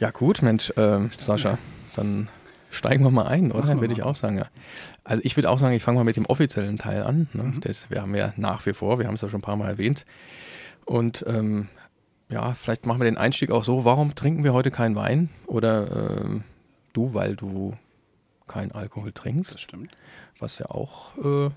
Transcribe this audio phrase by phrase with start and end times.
[0.00, 1.58] Ja, gut, Mensch, äh, Sascha,
[1.94, 2.28] dann
[2.70, 3.80] steigen wir mal ein, oder?
[3.80, 4.46] Würde ich auch sagen, ja.
[5.04, 7.28] Also ich würde auch sagen, ich fange mal mit dem offiziellen Teil an.
[7.32, 7.44] Ne?
[7.44, 7.60] Mhm.
[7.60, 9.68] Das, wir haben ja nach wie vor, wir haben es ja schon ein paar Mal
[9.68, 10.04] erwähnt.
[10.84, 11.68] Und ähm,
[12.28, 15.28] ja, vielleicht machen wir den Einstieg auch so, warum trinken wir heute keinen Wein?
[15.46, 16.40] Oder äh,
[16.92, 17.74] du, weil du
[18.48, 19.54] keinen Alkohol trinkst.
[19.54, 19.92] Das stimmt.
[20.40, 21.50] Was ja auch äh,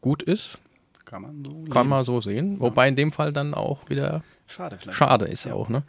[0.00, 0.58] gut ist.
[1.06, 2.54] Kann man so, Kann man so sehen.
[2.54, 2.60] Ja.
[2.60, 4.98] Wobei in dem Fall dann auch wieder schade, vielleicht.
[4.98, 5.54] schade ist ja.
[5.54, 5.68] auch.
[5.68, 5.82] Ne?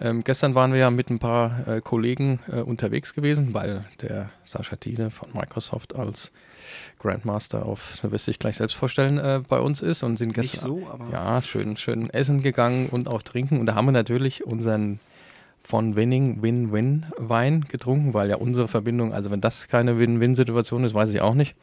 [0.00, 4.30] Ähm, gestern waren wir ja mit ein paar äh, Kollegen äh, unterwegs gewesen, weil der
[4.44, 6.32] Sascha Thiele von Microsoft als
[6.98, 10.32] Grandmaster auf, da wirst du dich gleich selbst vorstellen, äh, bei uns ist und sind
[10.32, 13.60] gestern so, ja, schön, schön essen gegangen und auch trinken.
[13.60, 15.00] Und da haben wir natürlich unseren
[15.64, 20.94] von Winning Win-Win Wein getrunken, weil ja unsere Verbindung, also wenn das keine Win-Win-Situation ist,
[20.94, 21.54] weiß ich auch nicht.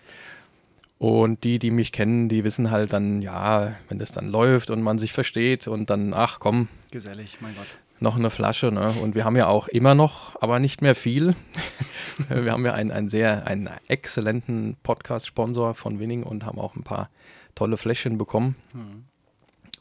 [1.00, 4.82] Und die, die mich kennen, die wissen halt dann, ja, wenn das dann läuft und
[4.82, 6.68] man sich versteht und dann, ach komm.
[6.92, 8.72] Gesellig, mein Gott noch eine Flasche.
[8.72, 8.92] Ne?
[9.02, 11.36] Und wir haben ja auch immer noch, aber nicht mehr viel.
[12.30, 16.84] wir haben ja einen, einen sehr, einen exzellenten Podcast-Sponsor von Winning und haben auch ein
[16.84, 17.10] paar
[17.56, 18.56] tolle Fläschchen bekommen.
[18.74, 19.06] Mhm.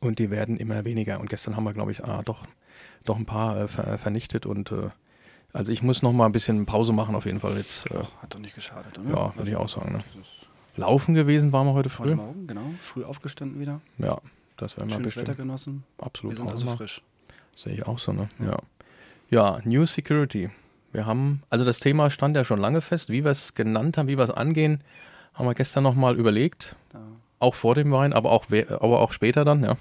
[0.00, 1.20] Und die werden immer weniger.
[1.20, 2.44] Und gestern haben wir, glaube ich, ah, doch,
[3.04, 4.46] doch ein paar äh, ver vernichtet.
[4.46, 4.90] Und äh,
[5.52, 7.90] also ich muss noch mal ein bisschen Pause machen auf jeden Fall jetzt.
[7.90, 9.10] Äh, Hat doch nicht geschadet, oder?
[9.10, 9.92] Ja, würde ich auch sagen.
[9.92, 9.98] Ne?
[10.78, 12.10] Laufen gewesen waren wir heute früh.
[12.10, 12.62] Heute Morgen, genau.
[12.80, 13.80] Früh aufgestanden wieder.
[13.98, 14.18] Ja,
[14.56, 15.26] das wäre mal bestimmt.
[15.28, 15.82] Wetter genossen.
[15.98, 16.32] Absolut.
[16.32, 17.02] Wir sind also frisch.
[17.56, 18.28] Sehe ich auch so, ne?
[18.38, 18.56] Ja.
[19.28, 20.50] Ja, New Security.
[20.92, 24.06] Wir haben, also das Thema stand ja schon lange fest, wie wir es genannt haben,
[24.06, 24.82] wie wir es angehen,
[25.34, 26.76] haben wir gestern nochmal überlegt.
[26.94, 27.00] Ja.
[27.40, 29.76] Auch vor dem Wein, aber auch, aber auch später dann, ja.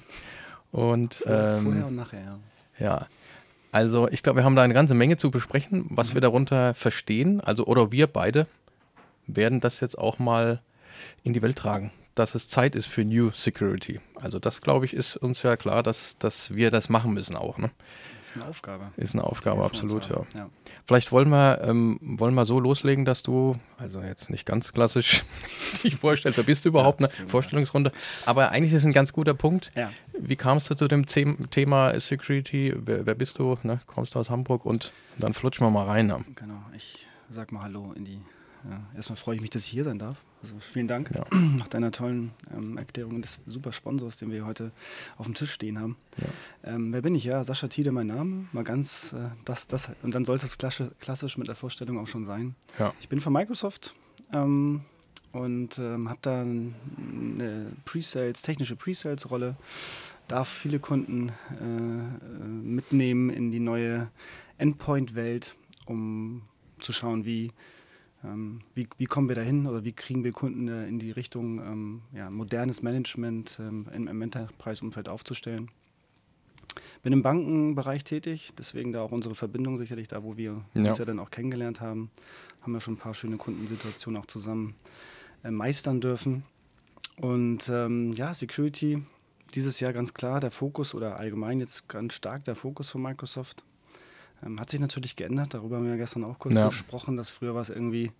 [0.72, 2.40] Und, vor, ähm, vorher und nachher, ja.
[2.80, 3.08] Ja.
[3.72, 6.14] Also ich glaube, wir haben da eine ganze Menge zu besprechen, was mhm.
[6.16, 7.40] wir darunter verstehen.
[7.40, 8.48] Also, oder wir beide
[9.28, 10.62] werden das jetzt auch mal
[11.24, 14.00] in die Welt tragen dass es Zeit ist für New Security.
[14.16, 17.58] Also das, glaube ich, ist uns ja klar, dass, dass wir das machen müssen auch.
[17.58, 17.70] Ne?
[18.24, 18.92] Ist eine Aufgabe.
[18.98, 20.26] Ist eine Aufgabe, absolut, ja.
[20.36, 20.50] ja.
[20.86, 25.24] Vielleicht wollen wir, ähm, wollen wir so loslegen, dass du, also jetzt nicht ganz klassisch
[25.84, 27.92] dich vorstellst, wer bist du überhaupt, ja, eine Vorstellungsrunde,
[28.26, 29.72] aber eigentlich ist es ein ganz guter Punkt.
[29.76, 29.92] Ja.
[30.18, 32.74] Wie kamst du zu dem Thema Security?
[32.78, 33.58] Wer, wer bist du?
[33.62, 33.80] Ne?
[33.86, 36.08] Kommst du aus Hamburg und dann flutschen wir mal rein.
[36.08, 36.26] Ne?
[36.36, 38.22] Genau, ich sag mal Hallo in die
[38.70, 40.22] ja, erstmal freue ich mich, dass ich hier sein darf.
[40.42, 41.26] Also vielen Dank ja.
[41.58, 44.72] nach deiner tollen ähm, Erklärung des super Sponsors, den wir heute
[45.18, 45.98] auf dem Tisch stehen haben.
[46.18, 46.76] Ja.
[46.76, 47.24] Ähm, wer bin ich?
[47.24, 48.46] Ja, Sascha Tiede, mein Name.
[48.52, 52.08] Mal ganz äh, das, das und dann soll es klassisch, klassisch mit der Vorstellung auch
[52.08, 52.56] schon sein.
[52.80, 52.94] Ja.
[53.00, 53.96] Ich bin von Microsoft
[54.32, 54.82] ähm,
[55.32, 59.56] und ähm, habe da eine Pre-Sales, technische Pre-Sales-Rolle.
[60.28, 64.10] Darf viele Kunden äh, mitnehmen in die neue
[64.58, 65.56] Endpoint-Welt,
[65.86, 66.42] um
[66.80, 67.54] zu schauen, wie
[68.28, 71.60] ähm, wie, wie, kommen wir dahin oder wie kriegen wir Kunden äh, in die Richtung,
[71.60, 75.70] ähm, ja, modernes Management ähm, im, im Enterprise-Umfeld aufzustellen?
[77.04, 80.90] Bin im Bankenbereich tätig, deswegen da auch unsere Verbindung sicherlich da, wo wir ja.
[80.90, 82.12] uns ja dann auch kennengelernt haben,
[82.62, 84.76] haben wir schon ein paar schöne Kundensituationen auch zusammen
[85.44, 86.44] äh, meistern dürfen.
[87.18, 89.04] Und ähm, ja, Security,
[89.56, 93.64] dieses Jahr ganz klar der Fokus oder allgemein jetzt ganz stark der Fokus von Microsoft.
[94.46, 96.68] Ähm, hat sich natürlich geändert, darüber haben wir ja gestern auch kurz ja.
[96.68, 98.12] gesprochen, dass früher war es irgendwie,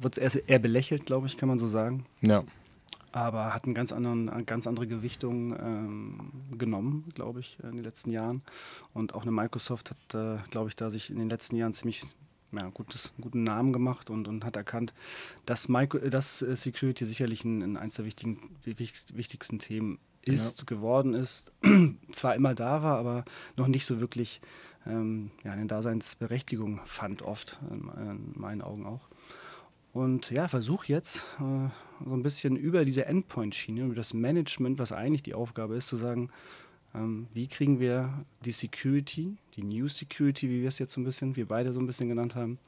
[0.00, 2.06] wurde es eher, eher belächelt, glaube ich, kann man so sagen.
[2.20, 2.44] Ja.
[3.10, 7.82] Aber hat einen ganz anderen, eine ganz andere Gewichtung ähm, genommen, glaube ich, in den
[7.82, 8.42] letzten Jahren.
[8.92, 12.04] Und auch eine Microsoft hat, äh, glaube ich, da sich in den letzten Jahren ziemlich
[12.52, 14.92] ja, gutes, guten Namen gemacht und, und hat erkannt,
[15.46, 19.98] dass, Micro, dass äh, Security sicherlich ein, ein eines der wichtigen, wichtigsten Themen
[20.28, 20.64] ist, ja.
[20.66, 21.52] geworden ist,
[22.12, 23.24] zwar immer da war, aber
[23.56, 24.40] noch nicht so wirklich
[24.86, 29.08] ähm, ja, eine Daseinsberechtigung fand, oft, in, in meinen Augen auch.
[29.92, 31.68] Und ja, versuche jetzt äh,
[32.04, 35.96] so ein bisschen über diese Endpoint-Schiene, über das Management, was eigentlich die Aufgabe ist, zu
[35.96, 36.30] sagen,
[36.94, 41.04] ähm, wie kriegen wir die Security, die New Security, wie wir es jetzt so ein
[41.04, 42.58] bisschen, wir beide so ein bisschen genannt haben,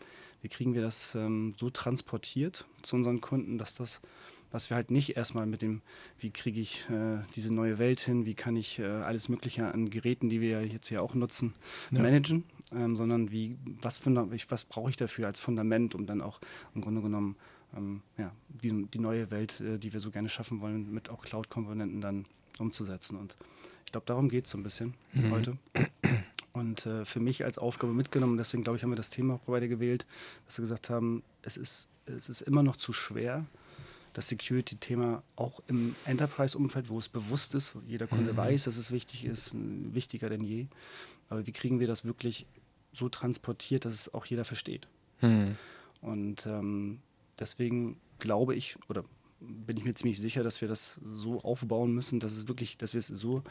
[0.43, 4.01] wie kriegen wir das ähm, so transportiert zu unseren Kunden, dass das
[4.51, 5.83] dass wir halt nicht erstmal mit dem,
[6.19, 9.91] wie kriege ich äh, diese neue Welt hin, wie kann ich äh, alles Mögliche an
[9.91, 11.55] Geräten, die wir jetzt hier auch nutzen,
[11.91, 12.03] ja.
[12.03, 16.41] managen, ähm, sondern wie, was, was brauche ich dafür als Fundament, um dann auch
[16.75, 17.37] im Grunde genommen
[17.77, 21.23] ähm, ja, die, die neue Welt, äh, die wir so gerne schaffen wollen, mit auch
[21.23, 22.27] Cloud-Komponenten dann
[22.59, 23.17] umzusetzen.
[23.17, 23.37] Und
[23.87, 25.31] ich glaube, darum geht es so ein bisschen mhm.
[25.31, 25.59] heute.
[26.53, 29.41] Und äh, für mich als Aufgabe mitgenommen, deswegen glaube ich, haben wir das Thema auch
[29.47, 30.05] beide gewählt,
[30.47, 33.47] dass wir gesagt haben, es ist, es ist immer noch zu schwer,
[34.13, 38.37] das Security-Thema auch im Enterprise-Umfeld, wo es bewusst ist, wo jeder Kunde mhm.
[38.37, 40.67] weiß, dass es wichtig ist, wichtiger denn je.
[41.29, 42.47] Aber wie kriegen wir das wirklich
[42.93, 44.89] so transportiert, dass es auch jeder versteht?
[45.21, 45.57] Mhm.
[46.01, 47.01] Und ähm,
[47.39, 49.05] deswegen glaube ich oder
[49.41, 52.93] bin ich mir ziemlich sicher, dass wir das so aufbauen müssen, dass es wirklich, dass
[52.93, 53.43] wir es so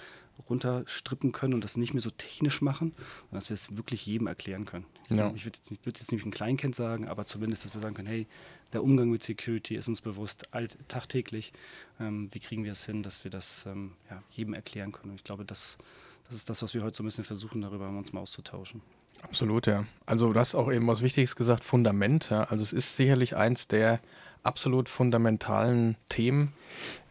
[0.48, 4.28] runterstrippen können und das nicht mehr so technisch machen, sondern dass wir es wirklich jedem
[4.28, 4.86] erklären können.
[5.10, 5.34] Ja.
[5.36, 7.96] Ich würde jetzt, nicht, würd jetzt nicht ein Kleinkind sagen, aber zumindest, dass wir sagen
[7.96, 8.28] können, hey,
[8.72, 11.54] der Umgang mit Security ist uns bewusst, alt, tagtäglich.
[12.00, 15.12] Ähm, wie kriegen wir es hin, dass wir das ähm, ja, jedem erklären können?
[15.12, 15.80] Und ich glaube, das,
[16.26, 18.82] das ist das, was wir heute so ein bisschen versuchen, darüber uns mal auszutauschen.
[19.22, 19.86] Absolut, ja.
[20.06, 22.32] Also du hast auch eben was Wichtiges gesagt, Fundament.
[22.32, 24.00] Also es ist sicherlich eins der
[24.44, 26.54] absolut fundamentalen Themen,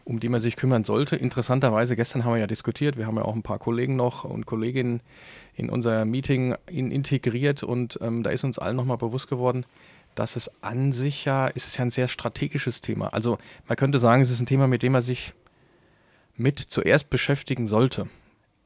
[0.03, 1.15] um die man sich kümmern sollte.
[1.15, 4.45] Interessanterweise, gestern haben wir ja diskutiert, wir haben ja auch ein paar Kollegen noch und
[4.45, 5.01] Kolleginnen
[5.55, 9.65] in unser Meeting in integriert und ähm, da ist uns allen nochmal bewusst geworden,
[10.15, 13.13] dass es an sich ja, ist es ja ein sehr strategisches Thema.
[13.13, 15.33] Also man könnte sagen, es ist ein Thema, mit dem man sich
[16.35, 18.09] mit zuerst beschäftigen sollte.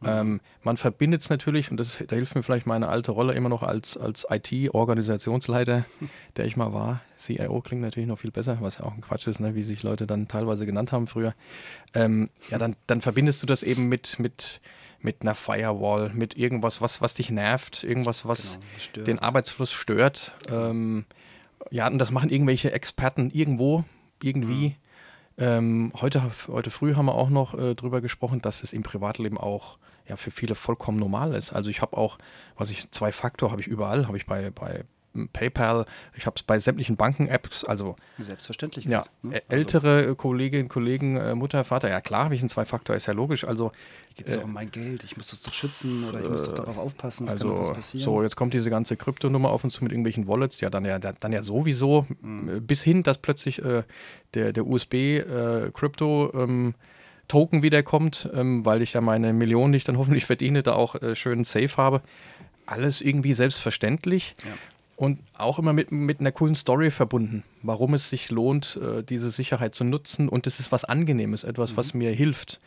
[0.03, 0.09] Mhm.
[0.09, 3.50] Ähm, man verbindet es natürlich, und das, da hilft mir vielleicht meine alte Rolle immer
[3.50, 5.85] noch als, als IT-Organisationsleiter,
[6.38, 7.01] der ich mal war.
[7.17, 9.83] CIO klingt natürlich noch viel besser, was ja auch ein Quatsch ist, ne, wie sich
[9.83, 11.33] Leute dann teilweise genannt haben früher.
[11.94, 14.61] Ähm, ja, dann, dann verbindest du das eben mit, mit,
[15.00, 18.59] mit einer Firewall, mit irgendwas, was, was dich nervt, irgendwas, was
[18.94, 20.33] genau, den Arbeitsfluss stört.
[20.50, 21.05] Ähm,
[21.71, 23.83] ja, und das machen irgendwelche Experten irgendwo,
[24.21, 24.69] irgendwie.
[24.69, 24.75] Mhm.
[25.38, 29.38] Ähm, heute, heute früh haben wir auch noch äh, drüber gesprochen, dass es im Privatleben
[29.38, 29.77] auch
[30.07, 31.53] ja für viele vollkommen normal ist.
[31.53, 32.17] Also ich habe auch,
[32.57, 34.85] was ich, zwei Faktor habe ich überall, habe ich bei, bei
[35.31, 35.85] PayPal,
[36.15, 38.85] ich habe es bei sämtlichen Banken-Apps, also selbstverständlich.
[38.85, 39.35] Ja, ne?
[39.35, 40.15] Also ältere also.
[40.15, 43.44] Kolleginnen, Kollegen, äh, Mutter, Vater, ja klar habe ich einen Zwei-Faktor, ist ja logisch.
[43.44, 43.71] Also
[44.15, 46.53] geht es äh, um mein Geld, ich muss das doch schützen oder ich muss doch
[46.53, 48.03] äh, darauf aufpassen, es also, kann doch was passieren.
[48.03, 50.97] So, jetzt kommt diese ganze Kryptonummer auf uns zu mit irgendwelchen Wallets, ja dann ja
[50.97, 52.65] dann ja sowieso, mhm.
[52.65, 53.83] bis hin, dass plötzlich äh,
[54.33, 56.73] der, der USB-Krypto äh, ähm,
[57.27, 60.95] Token wiederkommt, ähm, weil ich ja meine Millionen, die ich dann hoffentlich verdiene, da auch
[60.95, 62.01] äh, schön safe habe.
[62.65, 64.33] Alles irgendwie selbstverständlich.
[64.43, 64.51] Ja.
[64.95, 69.31] Und auch immer mit, mit einer coolen Story verbunden, warum es sich lohnt, äh, diese
[69.31, 70.29] Sicherheit zu nutzen.
[70.29, 71.77] Und es ist was Angenehmes, etwas, mhm.
[71.77, 72.59] was mir hilft.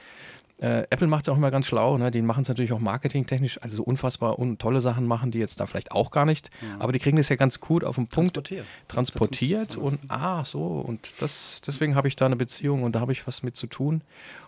[0.58, 1.99] Äh, Apple macht es auch immer ganz schlau.
[1.99, 2.11] Ne?
[2.11, 5.61] Die machen es natürlich auch marketingtechnisch, also so unfassbar un tolle Sachen machen, die jetzt
[5.61, 6.50] da vielleicht auch gar nicht.
[6.62, 6.76] Ja.
[6.79, 8.67] Aber die kriegen das ja ganz gut auf den Punkt transportiert.
[8.88, 10.64] transportiert und ah, so.
[10.64, 13.67] Und das, deswegen habe ich da eine Beziehung und da habe ich was mit zu
[13.67, 14.03] tun.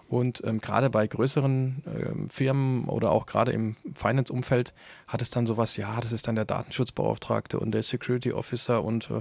[0.09, 4.73] Und ähm, gerade bei größeren ähm, Firmen oder auch gerade im Finance-Umfeld
[5.07, 9.11] hat es dann sowas, ja, das ist dann der Datenschutzbeauftragte und der Security Officer und,
[9.11, 9.21] äh,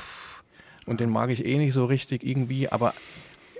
[0.00, 0.42] pff,
[0.86, 2.94] und den mag ich eh nicht so richtig irgendwie, aber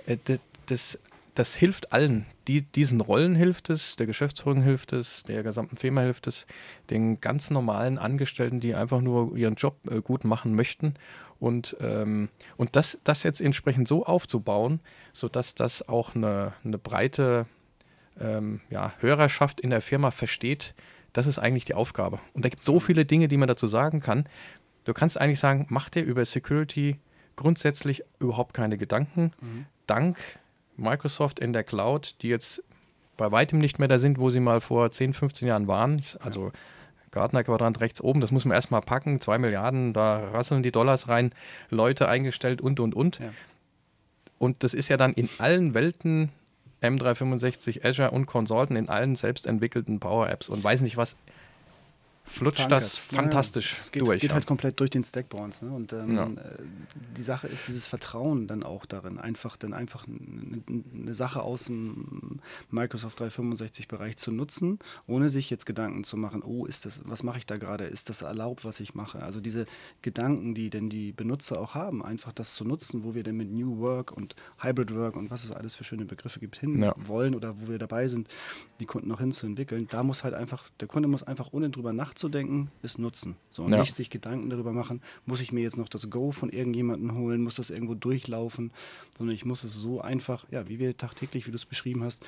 [0.05, 0.17] äh,
[0.65, 0.99] das,
[1.35, 2.25] das hilft allen.
[2.47, 6.47] Die, diesen Rollen hilft es, der Geschäftsführung hilft es, der gesamten Firma hilft es,
[6.89, 10.95] den ganz normalen Angestellten, die einfach nur ihren Job äh, gut machen möchten
[11.39, 14.79] und, ähm, und das, das jetzt entsprechend so aufzubauen,
[15.13, 17.45] sodass das auch eine, eine breite
[18.19, 20.73] ähm, ja, Hörerschaft in der Firma versteht,
[21.13, 22.19] das ist eigentlich die Aufgabe.
[22.33, 24.27] Und da gibt es so viele Dinge, die man dazu sagen kann.
[24.85, 26.99] Du kannst eigentlich sagen, mach dir über Security
[27.35, 29.31] grundsätzlich überhaupt keine Gedanken.
[29.41, 29.65] Mhm.
[29.87, 30.17] Dank
[30.77, 32.63] Microsoft in der Cloud, die jetzt
[33.17, 36.03] bei weitem nicht mehr da sind, wo sie mal vor 10, 15 Jahren waren.
[36.19, 36.51] Also ja.
[37.11, 41.31] Gartner-Quadrant rechts oben, das muss man erstmal packen, zwei Milliarden, da rasseln die Dollars rein,
[41.69, 43.19] Leute eingestellt und, und, und.
[43.19, 43.31] Ja.
[44.37, 46.29] Und das ist ja dann in allen Welten
[46.81, 51.15] M365, Azure und Consultant, in allen selbstentwickelten Power-Apps und weiß nicht was
[52.25, 52.81] flutscht Verankert.
[52.81, 54.21] das fantastisch ja, es geht, durch.
[54.21, 55.61] geht halt komplett durch den Stack bei uns.
[55.61, 55.69] Ne?
[55.69, 56.25] Und ähm, ja.
[56.25, 56.57] Äh,
[57.15, 62.39] die Sache ist dieses Vertrauen dann auch darin, einfach dann einfach eine, Sache aus dem
[62.71, 67.37] Microsoft 365-Bereich zu nutzen, ohne sich jetzt Gedanken zu machen, oh, ist das, was mache
[67.37, 67.85] ich da gerade?
[67.85, 69.21] Ist das erlaubt, was ich mache?
[69.21, 69.65] Also diese
[70.01, 73.51] Gedanken, die denn die Benutzer auch haben, einfach das zu nutzen, wo wir denn mit
[73.51, 77.35] New Work und Hybrid Work und was es alles für schöne Begriffe gibt, hin wollen
[77.35, 78.27] oder wo wir dabei sind,
[78.79, 82.14] die Kunden noch hinzuentwickeln, da muss halt einfach, der Kunde muss einfach ohne drüber nachdenken,
[82.15, 83.35] nachzudenken ist Nutzen.
[83.51, 83.79] So, und ja.
[83.79, 87.41] nicht sich Gedanken darüber machen, muss ich mir jetzt noch das Go von irgendjemandem holen,
[87.41, 88.71] muss das irgendwo durchlaufen,
[89.15, 92.25] sondern ich muss es so einfach, ja, wie wir tagtäglich, wie du es beschrieben hast,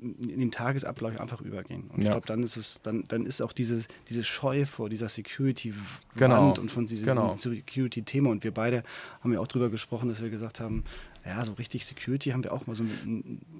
[0.00, 1.90] in den Tagesablauf einfach übergehen.
[1.90, 2.04] Und ja.
[2.04, 5.80] ich glaube, dann ist es, dann, dann ist auch diese, diese Scheu vor dieser Security-Wand
[6.14, 6.54] genau.
[6.56, 7.36] und von diesem genau.
[7.36, 8.30] Security-Thema.
[8.30, 8.84] Und wir beide
[9.20, 10.84] haben ja auch darüber gesprochen, dass wir gesagt haben,
[11.26, 12.84] ja, so richtig Security haben wir auch mal so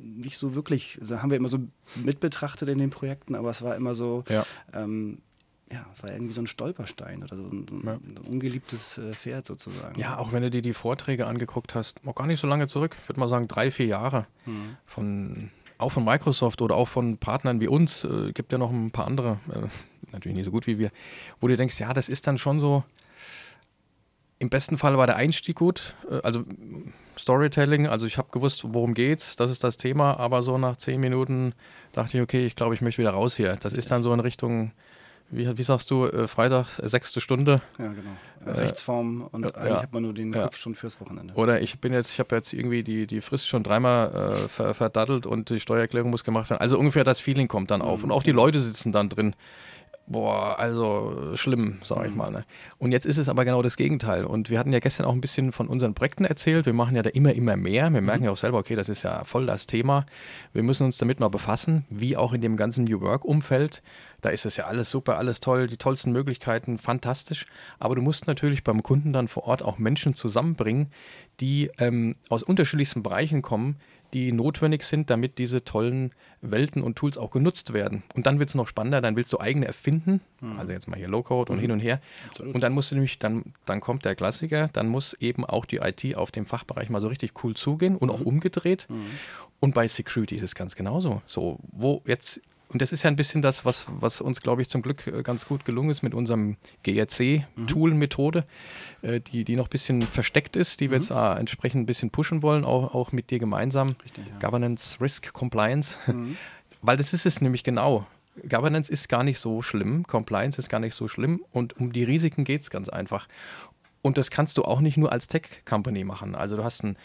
[0.00, 1.58] nicht so wirklich, also haben wir immer so
[1.96, 4.46] mit betrachtet in den Projekten, aber es war immer so, ja.
[4.72, 5.18] ähm,
[5.72, 7.92] ja, es war irgendwie so ein Stolperstein oder so ein, ja.
[7.92, 9.98] ein ungeliebtes äh, Pferd sozusagen.
[9.98, 12.96] Ja, auch wenn du dir die Vorträge angeguckt hast, noch gar nicht so lange zurück,
[13.00, 14.76] ich würde mal sagen drei, vier Jahre mhm.
[14.86, 18.90] von auch von Microsoft oder auch von Partnern wie uns, äh, gibt ja noch ein
[18.90, 19.66] paar andere, äh,
[20.12, 20.90] natürlich nicht so gut wie wir,
[21.40, 22.84] wo du denkst, ja, das ist dann schon so,
[24.38, 26.44] im besten Fall war der Einstieg gut, äh, also
[27.18, 31.00] Storytelling, also ich habe gewusst, worum geht's, das ist das Thema, aber so nach zehn
[31.00, 31.54] Minuten
[31.92, 33.56] dachte ich, okay, ich glaube, ich möchte wieder raus hier.
[33.60, 34.72] Das ist dann so in Richtung
[35.30, 37.60] wie, wie sagst du, äh, Freitag, äh, sechste Stunde.
[37.78, 38.10] Ja, genau.
[38.44, 41.34] Äh, Rechtsform und ja, eigentlich hat man nur den Kopf schon fürs Wochenende.
[41.34, 44.74] Oder ich bin jetzt, ich habe jetzt irgendwie die, die Frist schon dreimal äh, ver,
[44.74, 46.60] verdattelt und die Steuererklärung muss gemacht werden.
[46.60, 47.98] Also ungefähr das Feeling kommt dann auf.
[47.98, 48.04] Mhm.
[48.06, 49.34] Und auch die Leute sitzen dann drin
[50.10, 52.18] boah, also schlimm, sage ich mhm.
[52.18, 52.30] mal.
[52.30, 52.44] Ne?
[52.78, 54.24] Und jetzt ist es aber genau das Gegenteil.
[54.24, 56.66] Und wir hatten ja gestern auch ein bisschen von unseren Projekten erzählt.
[56.66, 57.90] Wir machen ja da immer, immer mehr.
[57.92, 58.26] Wir merken mhm.
[58.26, 60.04] ja auch selber, okay, das ist ja voll das Thema.
[60.52, 63.82] Wir müssen uns damit mal befassen, wie auch in dem ganzen New Work-Umfeld.
[64.20, 67.46] Da ist es ja alles super, alles toll, die tollsten Möglichkeiten, fantastisch.
[67.78, 70.88] Aber du musst natürlich beim Kunden dann vor Ort auch Menschen zusammenbringen,
[71.38, 73.76] die ähm, aus unterschiedlichsten Bereichen kommen,
[74.12, 76.12] die notwendig sind, damit diese tollen
[76.42, 78.02] Welten und Tools auch genutzt werden.
[78.14, 80.58] Und dann wird es noch spannender, dann willst du eigene erfinden, mhm.
[80.58, 81.58] also jetzt mal hier Low-Code mhm.
[81.58, 82.00] und hin und her.
[82.30, 82.54] Absolut.
[82.54, 85.76] Und dann musst du nämlich, dann, dann kommt der Klassiker, dann muss eben auch die
[85.76, 88.14] IT auf dem Fachbereich mal so richtig cool zugehen und mhm.
[88.14, 88.86] auch umgedreht.
[88.88, 89.06] Mhm.
[89.60, 91.20] Und bei Security ist es ganz genauso.
[91.26, 92.40] So, wo jetzt
[92.72, 95.22] und das ist ja ein bisschen das, was, was uns, glaube ich, zum Glück äh,
[95.22, 98.44] ganz gut gelungen ist mit unserem GRC-Tool-Methode,
[99.02, 101.02] äh, die, die noch ein bisschen versteckt ist, die wir mhm.
[101.02, 103.96] jetzt entsprechend ein bisschen pushen wollen, auch, auch mit dir gemeinsam.
[104.04, 104.38] Richtig, ja.
[104.38, 105.98] Governance, Risk, Compliance.
[106.06, 106.36] Mhm.
[106.82, 108.06] Weil das ist es nämlich genau.
[108.48, 112.04] Governance ist gar nicht so schlimm, Compliance ist gar nicht so schlimm und um die
[112.04, 113.26] Risiken geht es ganz einfach.
[114.02, 116.34] Und das kannst du auch nicht nur als Tech-Company machen.
[116.34, 116.96] Also du hast ein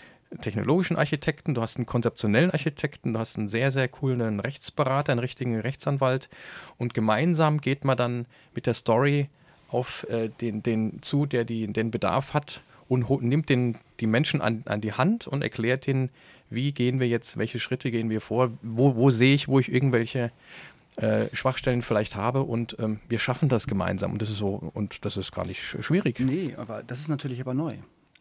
[0.41, 5.19] technologischen Architekten, du hast einen konzeptionellen Architekten, du hast einen sehr, sehr coolen Rechtsberater, einen
[5.19, 6.29] richtigen Rechtsanwalt
[6.77, 9.29] und gemeinsam geht man dann mit der Story
[9.69, 14.41] auf äh, den, den zu, der die, den Bedarf hat und nimmt den, die Menschen
[14.41, 16.09] an, an die Hand und erklärt ihnen,
[16.49, 19.71] wie gehen wir jetzt, welche Schritte gehen wir vor, wo, wo sehe ich, wo ich
[19.71, 20.31] irgendwelche
[20.97, 25.03] äh, Schwachstellen vielleicht habe und ähm, wir schaffen das gemeinsam und das ist so und
[25.03, 26.19] das ist gar nicht schwierig.
[26.19, 27.75] Nee, aber das ist natürlich aber neu.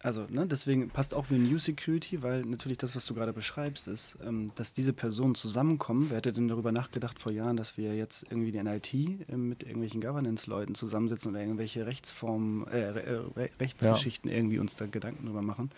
[0.05, 3.89] Also, ne, deswegen passt auch wie New Security, weil natürlich das, was du gerade beschreibst,
[3.89, 6.09] ist, ähm, dass diese Personen zusammenkommen.
[6.11, 9.63] Wer hätte denn darüber nachgedacht vor Jahren, dass wir jetzt irgendwie die NIT äh, mit
[9.63, 14.37] irgendwelchen Governance-Leuten zusammensitzen oder irgendwelche Rechtsformen, äh, Re Rechtsgeschichten ja.
[14.37, 15.71] irgendwie uns da Gedanken drüber machen?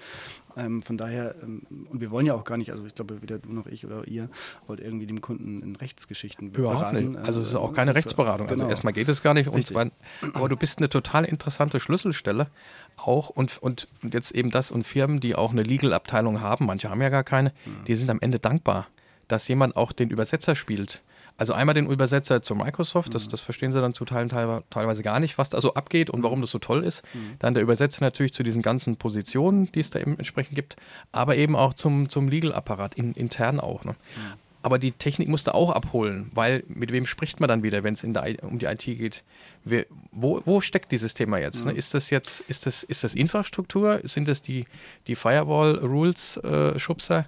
[0.57, 3.39] Ähm, von daher, ähm, und wir wollen ja auch gar nicht, also ich glaube, weder
[3.39, 4.29] du noch ich oder ihr
[4.67, 7.13] wollt irgendwie dem Kunden in Rechtsgeschichten Überhaupt beraten.
[7.13, 7.29] Nicht.
[7.29, 8.49] Also es ist auch keine ist, Rechtsberatung.
[8.49, 8.65] Also genau.
[8.65, 9.49] Also erstmal geht es gar nicht.
[9.49, 9.89] Und zwar,
[10.33, 12.49] aber du bist eine total interessante Schlüsselstelle
[12.97, 17.03] auch und, und jetzt eben das und Firmen, die auch eine Legal-Abteilung haben, manche haben
[17.03, 17.85] ja gar keine, mhm.
[17.87, 18.89] die sind am Ende dankbar,
[19.29, 21.03] dass jemand auch den Übersetzer spielt.
[21.39, 23.31] Also einmal den Übersetzer zu Microsoft, das, mhm.
[23.31, 26.41] das verstehen sie dann zu Teilen teilweise gar nicht, was da so abgeht und warum
[26.41, 27.03] das so toll ist.
[27.13, 27.35] Mhm.
[27.39, 30.77] Dann der Übersetzer natürlich zu diesen ganzen Positionen, die es da eben entsprechend gibt,
[31.13, 33.85] aber eben auch zum, zum Legal-Apparat, in, intern auch.
[33.85, 33.93] Ne?
[33.93, 37.95] Mhm aber die Technik musste auch abholen, weil mit wem spricht man dann wieder, wenn
[37.95, 39.23] es um die IT geht?
[39.65, 41.65] Wir, wo, wo, steckt dieses Thema jetzt?
[41.65, 41.71] Ne?
[41.71, 44.01] Ist das jetzt, ist das, ist das Infrastruktur?
[44.03, 44.65] Sind das die,
[45.07, 47.19] die Firewall-Rules-Schubser?
[47.21, 47.25] Äh,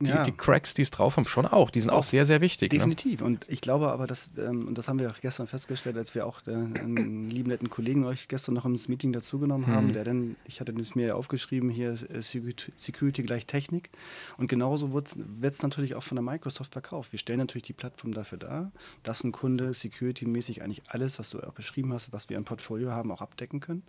[0.00, 0.22] die, ja.
[0.22, 1.70] die, Cracks, die es drauf haben, schon auch.
[1.70, 2.72] Die sind auch, auch sehr, sehr wichtig.
[2.72, 2.78] Ne?
[2.78, 3.20] Definitiv.
[3.20, 3.26] Ne?
[3.26, 6.24] Und ich glaube aber, dass, ähm, und das haben wir auch gestern festgestellt, als wir
[6.24, 9.92] auch äh, einen lieben netten Kollegen euch gestern noch ins Meeting dazugenommen haben, mhm.
[9.92, 13.90] der dann, ich hatte es mir aufgeschrieben, hier äh, Security gleich Technik.
[14.36, 17.10] Und genauso wird es natürlich auch von der Microsoft verkauft.
[17.10, 18.70] Wir stellen natürlich die Plattform dafür dar,
[19.02, 22.92] dass ein Kunde security-mäßig eigentlich alles, was du auch beschrieben hast, was wir im Portfolio
[22.92, 23.82] haben, auch abdecken können.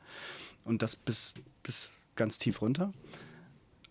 [0.65, 2.93] Und das bis, bis ganz tief runter.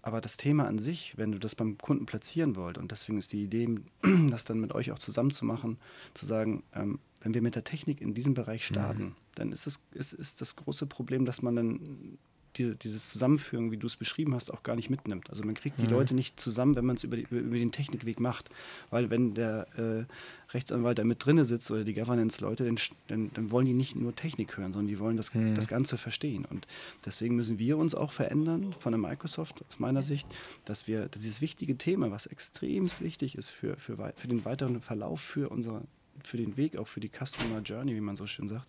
[0.09, 3.35] Aber das Thema an sich, wenn du das beim Kunden platzieren wollt, und deswegen ist
[3.35, 3.69] die Idee,
[4.31, 5.77] das dann mit euch auch zusammen zu machen,
[6.15, 9.15] zu sagen, ähm, wenn wir mit der Technik in diesem Bereich starten, mhm.
[9.35, 12.19] dann ist, es, ist, ist das große Problem, dass man dann
[12.59, 15.31] diese, dieses Zusammenführen, wie du es beschrieben hast, auch gar nicht mitnimmt.
[15.31, 15.93] Also man kriegt die mhm.
[15.93, 18.51] Leute nicht zusammen, wenn man es über, über, den Technikweg macht.
[18.91, 23.51] Weil wenn der äh, Rechtsanwalt da mit drinne sitzt oder die Governance-Leute, dann, dann, dann,
[23.51, 25.55] wollen die nicht nur Technik hören, sondern die wollen das, mhm.
[25.55, 26.45] das Ganze verstehen.
[26.45, 26.67] Und
[27.05, 30.27] deswegen müssen wir uns auch verändern von der Microsoft aus meiner Sicht,
[30.65, 34.81] dass wir dass dieses wichtige Thema, was extremst wichtig ist für, für, für den weiteren
[34.81, 35.83] Verlauf, für, unser,
[36.25, 38.69] für den Weg, auch für die Customer Journey, wie man so schön sagt,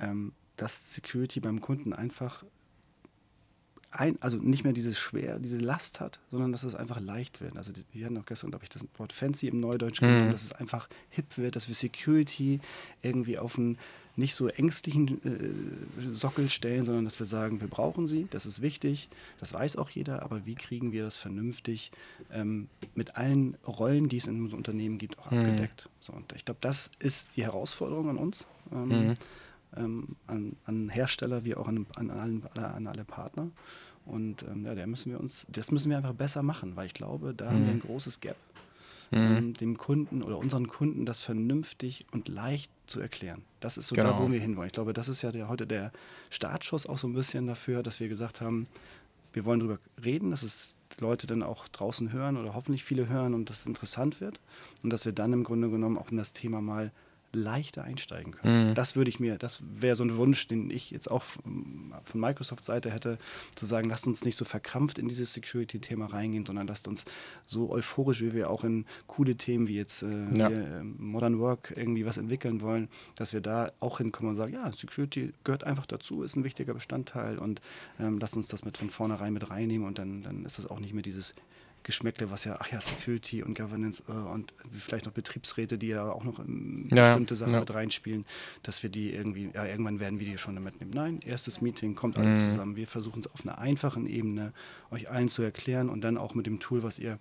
[0.00, 2.44] ähm, dass Security beim Kunden einfach
[3.96, 7.56] ein, also nicht mehr dieses schwer, diese Last hat, sondern dass es einfach leicht wird.
[7.56, 10.30] Also wir hatten auch gestern, glaube ich, das Wort fancy im Neudeutsch mhm.
[10.32, 12.60] dass es einfach hip wird, dass wir Security
[13.02, 13.78] irgendwie auf einen
[14.18, 18.62] nicht so ängstlichen äh, Sockel stellen, sondern dass wir sagen, wir brauchen sie, das ist
[18.62, 21.90] wichtig, das weiß auch jeder, aber wie kriegen wir das vernünftig
[22.32, 25.38] ähm, mit allen Rollen, die es in unserem Unternehmen gibt, auch mhm.
[25.38, 25.90] abgedeckt.
[26.00, 28.46] So, und ich glaube, das ist die Herausforderung an uns.
[28.72, 29.14] Ähm, mhm
[29.76, 33.50] ähm, an, an, Hersteller wie auch an, an, an alle Partner.
[34.06, 36.94] Und ähm, ja, der müssen wir uns, das müssen wir einfach besser machen, weil ich
[36.94, 37.50] glaube, da mhm.
[37.50, 37.80] haben wir ein mhm.
[37.80, 38.36] großes Gap,
[39.10, 39.18] mhm.
[39.18, 43.42] ähm, dem Kunden oder unseren Kunden das vernünftig und leicht zu erklären.
[43.60, 44.12] Das ist so genau.
[44.12, 44.68] da, wo wir hinwollen.
[44.68, 45.92] Ich glaube, das ist ja der, heute der
[46.30, 48.66] Startschuss auch so ein bisschen dafür, dass wir gesagt haben,
[49.32, 53.34] wir wollen darüber reden, dass es Leute dann auch draußen hören oder hoffentlich viele hören
[53.34, 54.40] und dass es interessant wird
[54.82, 56.92] und dass wir dann im Grunde genommen auch in das Thema mal
[57.36, 58.70] leichter einsteigen können.
[58.70, 58.74] Mhm.
[58.74, 62.90] Das würde ich mir, das wäre so ein Wunsch, den ich jetzt auch von Microsoft-Seite
[62.90, 63.18] hätte,
[63.54, 67.04] zu sagen, lasst uns nicht so verkrampft in dieses Security-Thema reingehen, sondern lasst uns
[67.44, 70.50] so euphorisch, wie wir auch in coole Themen wie jetzt äh, Ja.
[70.50, 74.52] wir, äh, Modern Work irgendwie was entwickeln wollen, dass wir da auch hinkommen und sagen,
[74.52, 77.60] ja, Security gehört einfach dazu, ist ein wichtiger Bestandteil und
[78.00, 80.80] ähm, lasst uns das mit von vornherein mit reinnehmen und dann, dann ist das auch
[80.80, 81.34] nicht mehr dieses
[81.86, 86.10] Geschmäckle, was ja, ach ja, Security und Governance äh, und vielleicht noch Betriebsräte, die ja
[86.10, 87.60] auch noch in Ja, bestimmte Sachen ja.
[87.60, 88.26] mit reinspielen,
[88.64, 90.90] dass wir die irgendwie, ja, irgendwann werden wir die schon damit nehmen.
[90.92, 92.36] Nein, erstes Meeting, kommt alle Mhm.
[92.36, 92.76] zusammen.
[92.76, 94.52] Wir versuchen es auf einer einfachen Ebene
[94.90, 97.18] euch allen zu erklären und dann auch mit dem Tool, was ihr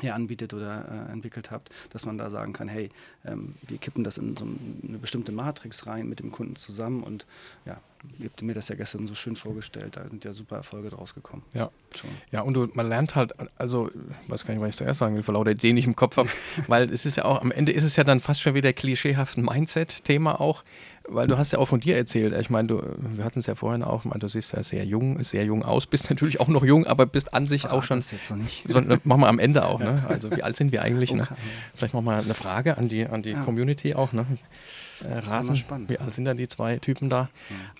[0.00, 2.90] hier anbietet oder äh, entwickelt habt, dass man da sagen kann, hey,
[3.24, 7.26] ähm, wir kippen das in so eine bestimmte Matrix rein mit dem Kunden zusammen und
[7.64, 7.80] ja,
[8.18, 11.14] ihr habt mir das ja gestern so schön vorgestellt, da sind ja super Erfolge draus
[11.14, 11.42] gekommen.
[11.54, 11.70] Ja.
[11.94, 12.10] Schon.
[12.30, 13.90] Ja, und du, man lernt halt, also,
[14.24, 15.96] ich weiß gar nicht, was ich zuerst sagen will, vor lauter Ideen, die ich im
[15.96, 16.28] Kopf habe,
[16.68, 19.44] weil es ist ja auch, am Ende ist es ja dann fast schon wieder klischeehaften
[19.44, 20.64] Mindset-Thema auch,
[21.06, 23.54] weil du hast ja auch von dir erzählt, ich meine, du, wir hatten es ja
[23.54, 26.48] vorhin auch, ich meine, du siehst ja sehr jung, sehr jung aus, bist natürlich auch
[26.48, 28.64] noch jung, aber bist an sich auch Verrat schon, das jetzt noch nicht.
[28.66, 30.02] so, ne, machen wir am Ende auch, ne?
[30.08, 31.22] also wie alt sind wir eigentlich, ne?
[31.24, 31.34] Okay.
[31.74, 33.42] Vielleicht machen wir eine Frage an die, an die Ja.
[33.42, 34.24] Community auch, ne?
[35.02, 35.90] Äh, raten, spannend.
[35.90, 37.28] wie alt sind da die zwei Typen da?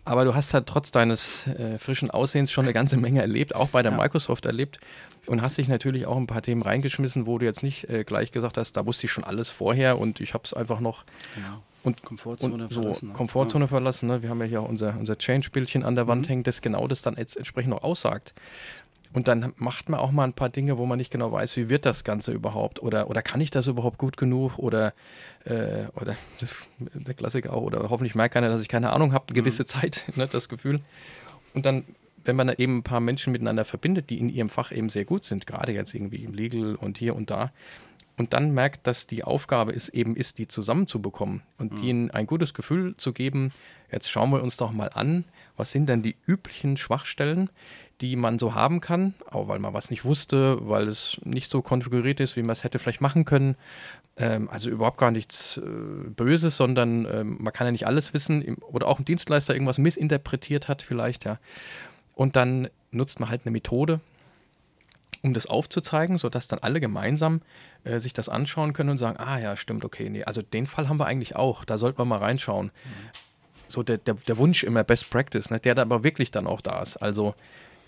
[0.04, 3.68] Aber du hast halt trotz deines äh, frischen Aussehens schon eine ganze Menge erlebt, auch
[3.68, 3.98] bei der Ja.
[3.98, 4.80] Microsoft erlebt
[5.26, 8.32] und hast dich natürlich auch ein paar Themen reingeschmissen, wo du jetzt nicht äh, gleich
[8.32, 11.04] gesagt hast, da wusste ich schon alles vorher und ich habe es einfach noch
[11.34, 11.62] Genau.
[11.82, 13.14] und, Komfortzone und so verlassen, ne?
[13.14, 14.08] Komfortzone verlassen.
[14.08, 14.22] Ne?
[14.22, 16.28] Wir haben ja hier auch unser, unser Change-Bildchen an der Wand Mhm.
[16.30, 18.34] hängen, das genau das dann jetzt entsprechend noch aussagt.
[19.14, 21.70] Und dann macht man auch mal ein paar Dinge, wo man nicht genau weiß, wie
[21.70, 22.82] wird das Ganze überhaupt?
[22.82, 24.58] Oder, oder kann ich das überhaupt gut genug?
[24.58, 24.92] Oder,
[25.44, 26.16] äh, oder
[26.78, 30.04] der Klassiker auch, oder hoffentlich merkt keiner, dass ich keine Ahnung habe, eine gewisse Zeit,
[30.16, 30.80] ne, das Gefühl.
[31.54, 31.84] Und dann,
[32.24, 35.04] wenn man dann eben ein paar Menschen miteinander verbindet, die in ihrem Fach eben sehr
[35.04, 37.52] gut sind, gerade jetzt irgendwie im Legal und hier und da,
[38.16, 42.54] und dann merkt, dass die Aufgabe ist, eben ist, die zusammenzubekommen und ihnen ein gutes
[42.54, 43.50] Gefühl zu geben,
[43.90, 45.24] jetzt schauen wir uns doch mal an,
[45.56, 47.50] was sind denn die üblichen Schwachstellen,
[48.04, 51.62] die man so haben kann, auch weil man was nicht wusste, weil es nicht so
[51.62, 53.56] konfiguriert ist, wie man es hätte vielleicht machen können.
[54.18, 55.60] Ähm, also überhaupt gar nichts äh,
[56.10, 59.78] Böses, sondern ähm, man kann ja nicht alles wissen im, oder auch ein Dienstleister irgendwas
[59.78, 61.38] missinterpretiert hat vielleicht, ja.
[62.14, 64.00] Und dann nutzt man halt eine Methode,
[65.22, 67.40] um das aufzuzeigen, sodass dann alle gemeinsam
[67.84, 70.88] äh, sich das anschauen können und sagen, ah ja, stimmt, okay, nee, also den Fall
[70.88, 72.70] haben wir eigentlich auch, da sollten wir mal reinschauen.
[73.66, 76.60] So der, der, der Wunsch immer Best Practice, ne, der da aber wirklich dann auch
[76.60, 76.98] da ist.
[76.98, 77.34] Also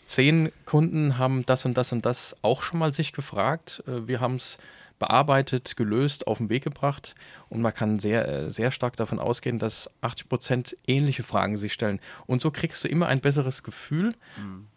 [0.06, 3.82] zehn Kunden haben das und das und das auch schon mal sich gefragt.
[3.86, 4.58] Äh, wir haben es
[4.98, 7.14] bearbeitet, gelöst, auf den Weg gebracht
[7.50, 11.74] und man kann sehr, äh, sehr stark davon ausgehen, dass 80 Prozent ähnliche Fragen sich
[11.74, 12.00] stellen.
[12.26, 14.14] Und so kriegst du immer ein besseres Gefühl,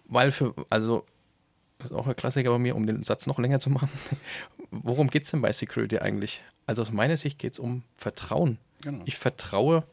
[0.06, 1.06] weil für, also
[1.78, 3.90] das ist auch ein Klassiker bei mir, um den Satz noch länger zu machen.
[4.72, 6.44] Worum geht es denn bei Security eigentlich?
[6.68, 8.58] Also aus meiner Sicht geht es um Vertrauen.
[8.82, 9.02] Genau.
[9.06, 9.84] Ich vertraue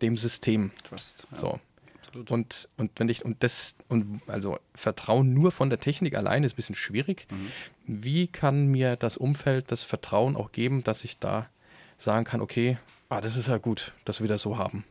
[0.00, 0.70] dem System.
[0.84, 1.26] Trust.
[1.32, 1.60] Ja, So.
[2.12, 2.30] Absolut.
[2.30, 6.52] Und, und wenn ich, und das, und also Vertrauen nur von der Technik allein ist
[6.52, 7.26] ein bisschen schwierig.
[7.30, 7.48] Mhm.
[7.86, 11.48] Wie kann mir das Umfeld das Vertrauen auch geben, dass ich da
[11.98, 14.84] sagen kann, okay, ah, das ist ja gut, dass wir das so haben.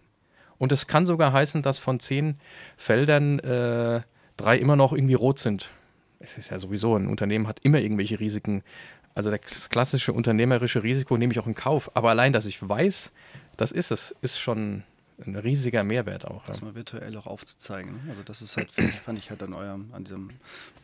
[0.57, 2.39] Und es kann sogar heißen, dass von zehn
[2.77, 4.01] Feldern äh,
[4.38, 5.69] drei immer noch irgendwie rot sind.
[6.19, 8.63] Es ist ja sowieso, ein Unternehmen hat immer irgendwelche Risiken.
[9.15, 11.91] Also das klassische unternehmerische Risiko nehme ich auch in Kauf.
[11.95, 13.12] Aber allein, dass ich weiß,
[13.57, 14.84] das ist es, ist schon
[15.25, 16.43] ein riesiger Mehrwert auch.
[16.45, 16.65] das Ja.
[16.65, 17.93] mal virtuell auch aufzuzeigen.
[17.93, 17.99] ne?
[18.10, 20.29] Also das ist halt, ich, fand ich halt an eurem, an diesem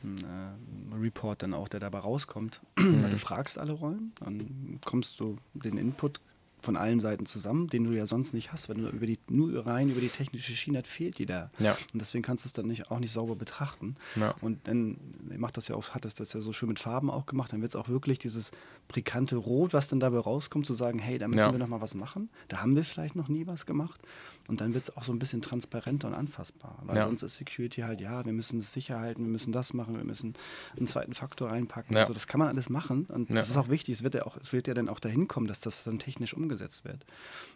[0.04, 2.62] äh, Report dann auch, der dabei rauskommt.
[2.76, 6.20] Weil du fragst alle Rollen, dann kommst du den Input
[6.60, 8.68] von allen Seiten zusammen, den du ja sonst nicht hast.
[8.68, 11.52] Wenn du über die, nur rein über die technische Schiene hast, fehlt dir da.
[11.60, 11.78] Ja.
[11.94, 13.96] Und deswegen kannst du es dann nicht, auch nicht sauber betrachten.
[14.16, 14.34] Ja.
[14.42, 14.98] Und dann
[15.38, 17.54] macht das ja auch, hat das, das ja so schön mit Farben auch gemacht.
[17.54, 18.52] Dann wird es auch wirklich dieses
[18.88, 21.52] prikante Rot, was dann dabei rauskommt, zu sagen, hey, da müssen Ja.
[21.52, 22.30] wir noch mal was machen.
[22.48, 24.02] Da haben wir vielleicht noch nie was gemacht.
[24.48, 26.78] Und dann wird es auch so ein bisschen transparenter und anfassbar.
[26.84, 27.06] Weil Ja.
[27.08, 30.04] sonst ist Security halt, ja, wir müssen es sicher halten, wir müssen das machen, wir
[30.06, 30.36] müssen
[30.78, 31.96] einen zweiten Faktor reinpacken.
[31.96, 32.02] Ja.
[32.04, 33.06] Also das kann man alles machen.
[33.06, 33.36] Und Ja.
[33.36, 33.96] das ist auch wichtig.
[33.96, 36.34] Es wird ja, auch, es wird ja dann auch dahin kommen, dass das dann technisch
[36.34, 37.06] umgesetzt wird.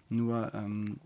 [0.09, 0.99] Nur, ähm,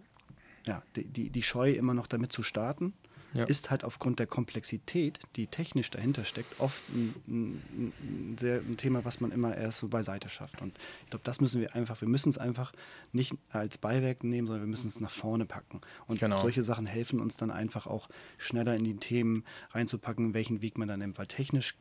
[0.66, 2.94] ja, die, die, die Scheu immer noch damit zu starten,
[3.36, 3.46] Ja.
[3.46, 8.78] ist halt aufgrund der Komplexität, die technisch dahinter steckt, oft ein, ein, ein, sehr, ein
[8.78, 10.62] Thema, was man immer erst so beiseite schafft.
[10.62, 12.72] Und ich glaube, das müssen wir einfach, wir müssen es einfach
[13.12, 15.82] nicht als Beiwerk nehmen, sondern wir müssen es nach vorne packen.
[16.08, 16.42] Und Genau.
[16.42, 20.88] solche Sachen helfen uns dann einfach auch schneller in die Themen reinzupacken, welchen Weg man
[20.88, 21.18] dann nimmt.
[21.18, 21.76] Weil technisch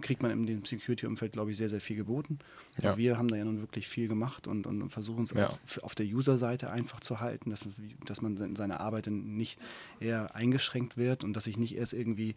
[0.00, 2.38] kriegt man in dem Security-Umfeld, glaube ich, sehr, sehr viel geboten.
[2.82, 2.96] Ja.
[2.96, 5.48] Wir haben da ja nun wirklich viel gemacht und, und versuchen es Ja.
[5.48, 7.68] auch auf der User-Seite einfach zu halten, dass,
[8.04, 9.58] dass man in seiner Arbeit nicht
[10.00, 12.34] eher eingeschränkt wird und dass ich nicht erst irgendwie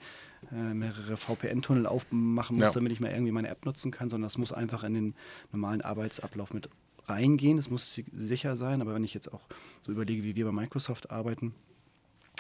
[0.51, 2.71] äh, mehrere VPN-Tunnel aufmachen muss, Ja.
[2.71, 5.13] damit ich mal irgendwie meine App nutzen kann, sondern das muss einfach in den
[5.51, 6.69] normalen Arbeitsablauf mit
[7.07, 9.41] reingehen, es muss sicher sein, aber wenn ich jetzt auch
[9.81, 11.55] so überlege, wie wir bei Microsoft arbeiten,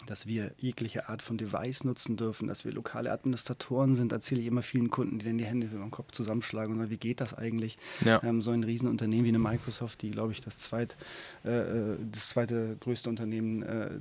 [0.07, 4.47] dass wir jegliche Art von Device nutzen dürfen, dass wir lokale Administratoren sind, erzähle ich
[4.47, 7.21] immer vielen Kunden, die dann die Hände über den Kopf zusammenschlagen und sagen, wie geht
[7.21, 7.77] das eigentlich?
[8.05, 8.21] Ja.
[8.23, 10.97] Ähm, so ein Riesenunternehmen wie eine Microsoft, die, glaube ich, das, zweit,
[11.45, 13.91] äh, äh, das zweite größte Unternehmen, äh,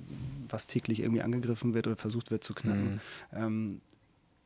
[0.48, 3.00] was täglich irgendwie angegriffen wird oder versucht wird zu knacken,
[3.32, 3.38] mhm.
[3.38, 3.80] ähm,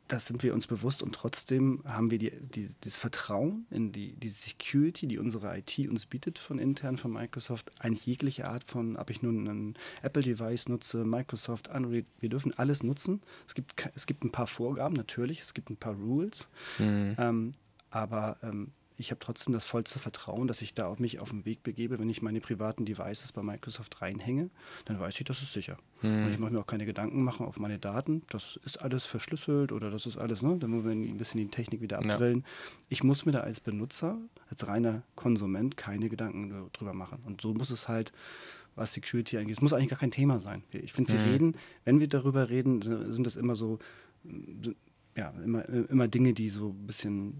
[0.09, 4.15] das sind wir uns bewusst und trotzdem haben wir die, die, dieses Vertrauen in die,
[4.15, 7.71] die Security, die unsere IT uns bietet von intern von Microsoft.
[7.79, 12.83] Eigentlich jegliche Art von, ob ich nun ein Apple-Device nutze, Microsoft, Android, wir dürfen alles
[12.83, 13.23] nutzen.
[13.47, 17.17] Es gibt, es gibt ein paar Vorgaben, natürlich, es gibt ein paar Rules, mhm.
[17.19, 17.53] ähm,
[17.91, 21.45] aber ähm, ich habe trotzdem das vollste Vertrauen, dass ich da auf mich auf den
[21.45, 21.99] Weg begebe.
[21.99, 24.49] Wenn ich meine privaten Devices bei Microsoft reinhänge,
[24.85, 25.77] dann weiß ich, das ist sicher.
[26.03, 26.27] Hm.
[26.27, 28.23] Und ich muss mir auch keine Gedanken machen auf meine Daten.
[28.31, 30.57] Das ist alles verschlüsselt oder das ist alles, ne?
[30.57, 32.39] Da muss man ein bisschen die Technik wieder abdrillen.
[32.39, 32.47] Ja.
[32.91, 37.19] Ich muss mir da als Benutzer, als reiner Konsument keine Gedanken drüber machen.
[37.27, 38.13] Und so muss es halt
[38.77, 39.57] was Security angeht.
[39.57, 40.63] Es muss eigentlich gar kein Thema sein.
[40.71, 41.29] Ich finde, wir mhm.
[41.29, 43.81] reden, wenn wir darüber reden, sind das immer so,
[45.17, 47.35] ja, immer, immer Dinge, die so ein bisschen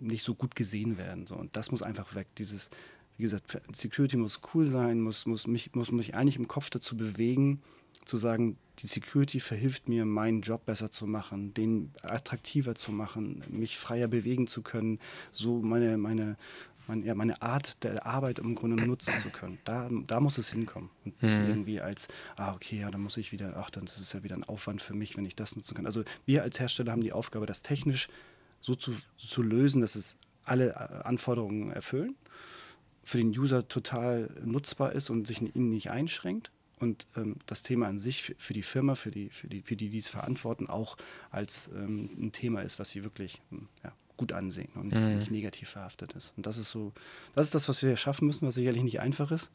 [0.00, 1.26] nicht so gut gesehen werden.
[1.26, 1.36] So.
[1.36, 2.28] Und das muss einfach weg.
[2.38, 2.70] Dieses,
[3.16, 6.96] wie gesagt, Security muss cool sein, muss, muss, mich, muss mich eigentlich im Kopf dazu
[6.96, 7.62] bewegen,
[8.04, 13.42] zu sagen, die Security verhilft mir, meinen Job besser zu machen, den attraktiver zu machen,
[13.50, 14.98] mich freier bewegen zu können,
[15.30, 16.36] so meine, meine,
[16.86, 19.58] meine, ja, meine Art der Arbeit im Grunde nutzen zu können.
[19.64, 20.90] Da, da muss es hinkommen.
[21.04, 21.46] Und mhm.
[21.46, 24.36] irgendwie als, ah, okay, ja, dann muss ich wieder, ach, dann das ist ja wieder
[24.36, 25.86] ein Aufwand für mich, wenn ich das nutzen kann.
[25.86, 28.08] Also wir als Hersteller haben die Aufgabe, das technisch
[28.60, 32.16] so zu, zu lösen, dass es alle äh, Anforderungen erfüllen,
[33.02, 37.86] für den User total nutzbar ist und sich ihn nicht einschränkt und ähm, das Thema
[37.88, 40.96] an sich für die Firma, für die, für die, für die, die es verantworten, auch
[41.30, 45.18] als ähm, ein Thema ist, was sie wirklich hm, ja, gut ansehen und nicht, mhm.
[45.18, 46.32] nicht, negativ verhaftet ist.
[46.36, 46.92] Und das ist so,
[47.34, 49.50] das ist das, was wir schaffen müssen, was sicherlich nicht einfach ist.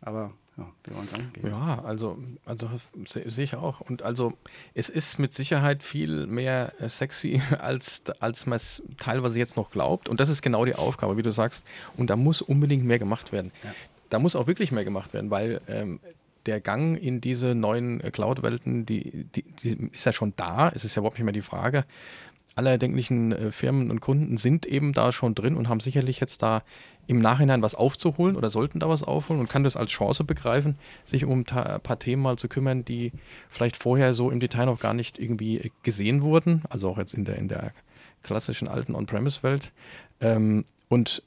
[0.00, 1.46] Aber ja, wir wollen es angehen.
[1.46, 2.68] Ja, also, also
[3.04, 3.80] sehe ich auch.
[3.80, 4.32] Und also
[4.74, 9.70] es ist mit Sicherheit viel mehr äh, sexy, als, als man es teilweise jetzt noch
[9.70, 10.08] glaubt.
[10.08, 11.66] Und das ist genau die Aufgabe, wie du sagst.
[11.96, 13.52] Und da muss unbedingt mehr gemacht werden.
[13.62, 13.72] Ja.
[14.10, 16.00] Da muss auch wirklich mehr gemacht werden, weil ähm,
[16.46, 20.70] der Gang in diese neuen äh, Cloud-Welten, die, die, die, ist ja schon da.
[20.74, 21.84] Es ist ja überhaupt nicht mehr die Frage
[22.58, 26.42] alle erdenklichen äh, Firmen und Kunden sind eben da schon drin und haben sicherlich jetzt
[26.42, 26.62] da
[27.08, 30.78] im Nachhinein was aufzuholen oder sollten da was aufholen und kann das als Chance begreifen,
[31.04, 33.12] sich um ein paar Themen mal zu kümmern, die
[33.48, 37.24] vielleicht vorher so im Detail noch gar nicht irgendwie gesehen wurden, also auch jetzt in
[37.24, 37.72] der, in der
[38.22, 39.72] klassischen alten On-Premise-Welt.
[40.20, 41.22] Ähm, und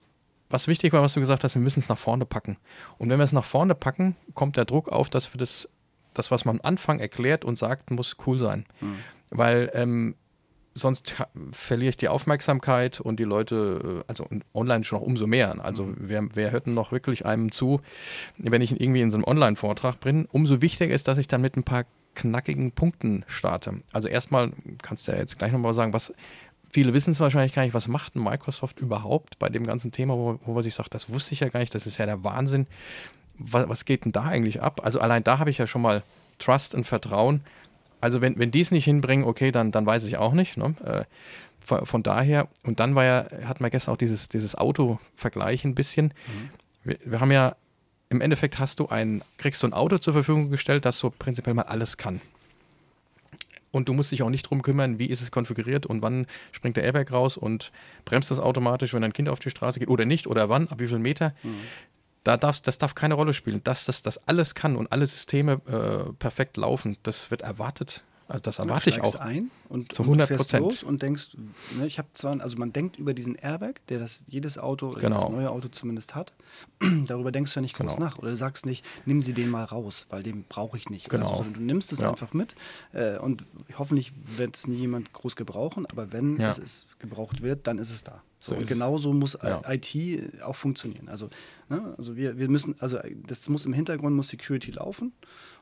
[0.52, 2.58] was wichtig war, was du gesagt hast, wir müssen es nach vorne packen.
[3.00, 5.68] Und wenn wir es nach vorne packen, kommt der Druck auf, dass wir das,
[6.14, 8.68] das was man am Anfang erklärt und sagt, muss cool sein.
[8.82, 8.98] Mhm.
[9.32, 10.16] Weil ähm,
[10.74, 11.16] sonst
[11.52, 15.56] verliere ich die Aufmerksamkeit und die Leute, äh, also online schon noch umso mehr.
[15.64, 15.96] Also mhm.
[16.00, 17.82] wer, wer hört denn noch wirklich einem zu,
[18.38, 20.26] wenn ich irgendwie in so einem Online-Vortrag bin?
[20.32, 21.84] Umso wichtiger ist, dass ich dann mit ein paar
[22.16, 23.76] knackigen Punkten starte.
[23.94, 26.14] Also erstmal kannst du ja jetzt gleich nochmal sagen, was
[26.70, 30.40] viele wissen es wahrscheinlich gar nicht, was macht Microsoft überhaupt bei dem ganzen Thema, wo,
[30.46, 32.68] wo man sich sagt, das wusste ich ja gar nicht, das ist ja der Wahnsinn.
[33.38, 34.82] Was, was geht denn da eigentlich ab?
[34.84, 36.04] Also allein da habe ich ja schon mal
[36.40, 37.42] Trust und Vertrauen
[38.02, 40.58] also wenn, wenn die es nicht hinbringen, okay, dann, dann weiß ich auch nicht.
[40.58, 40.76] Ne?
[40.84, 41.04] Äh,
[41.60, 45.76] von, von, daher, und dann war ja, hatten wir gestern auch dieses, dieses Auto-Vergleich ein
[45.76, 46.08] bisschen.
[46.08, 46.50] Mhm.
[46.84, 47.56] Wir, wir, haben ja,
[48.10, 51.54] im Endeffekt hast du ein, kriegst du ein Auto zur Verfügung gestellt, das so prinzipiell
[51.54, 52.20] mal alles kann.
[53.72, 56.76] Und du musst dich auch nicht drum kümmern, wie ist es konfiguriert und wann springt
[56.76, 57.72] der Airbag raus und
[58.04, 60.80] bremst das automatisch, wenn ein Kind auf die Straße geht oder nicht oder wann, ab
[60.80, 61.34] wie viel Meter.
[61.44, 61.56] Mhm.
[62.24, 63.64] Da darf's, das darf keine Rolle spielen.
[63.64, 68.04] Dass das, das alles kann und alle Systeme äh, perfekt laufen, das wird erwartet.
[68.32, 69.16] Also das erwarte ich auch.
[69.16, 70.64] ein und, zu 100 Prozent.
[70.64, 71.32] los und denkst,
[71.78, 75.18] ne, ich habe zwar, also man denkt über diesen Airbag, der das jedes Auto, genau.
[75.18, 76.34] das neue Auto zumindest hat,
[77.08, 78.06] darüber denkst du ja nicht groß genau.
[78.06, 81.10] nach oder du sagst nicht, nimm sie den mal raus, weil den brauche ich nicht.
[81.10, 81.32] Genau.
[81.32, 82.10] Also, du nimmst es ja.
[82.10, 82.56] einfach mit
[82.94, 83.44] äh, und
[83.78, 86.50] hoffentlich wird es nie jemand groß gebrauchen, aber wenn ja.
[86.50, 88.24] es gebraucht wird, dann ist es da.
[88.40, 89.62] So, so und genauso muss ja.
[89.68, 91.10] IT auch funktionieren.
[91.10, 91.30] Also,
[91.70, 95.12] ne, also wir, wir müssen, also das muss im Hintergrund muss Security laufen.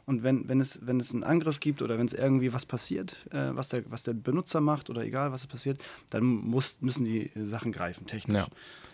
[0.10, 3.28] Und wenn, wenn, es, wenn es einen Angriff gibt oder wenn es irgendwie was passiert,
[3.30, 7.30] äh, was, der, was der Benutzer macht oder egal was passiert, dann muss, müssen die
[7.44, 8.42] Sachen greifen, technisch.
[8.42, 8.48] Ja.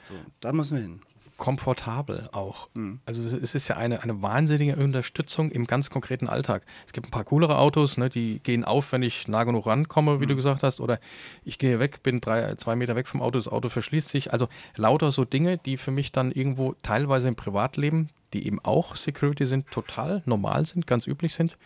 [0.03, 0.99] So, da müssen wir hin
[1.37, 2.69] komfortabel auch.
[2.75, 2.99] Mhm.
[3.05, 6.65] Also es ist ja eine, eine wahnsinnige Unterstützung im ganz konkreten Alltag.
[6.85, 10.21] Es gibt ein paar coolere Autos, ne, die gehen auf, wenn ich nah genug rankomme,
[10.21, 10.29] wie mhm.
[10.29, 10.99] du gesagt hast, oder
[11.43, 14.31] ich gehe weg, bin drei, zwei Meter weg vom Auto, das Auto verschließt sich.
[14.31, 18.95] Also lauter so Dinge, die für mich dann irgendwo teilweise im Privatleben, die eben auch
[18.95, 21.57] Security sind, total normal sind, ganz üblich sind.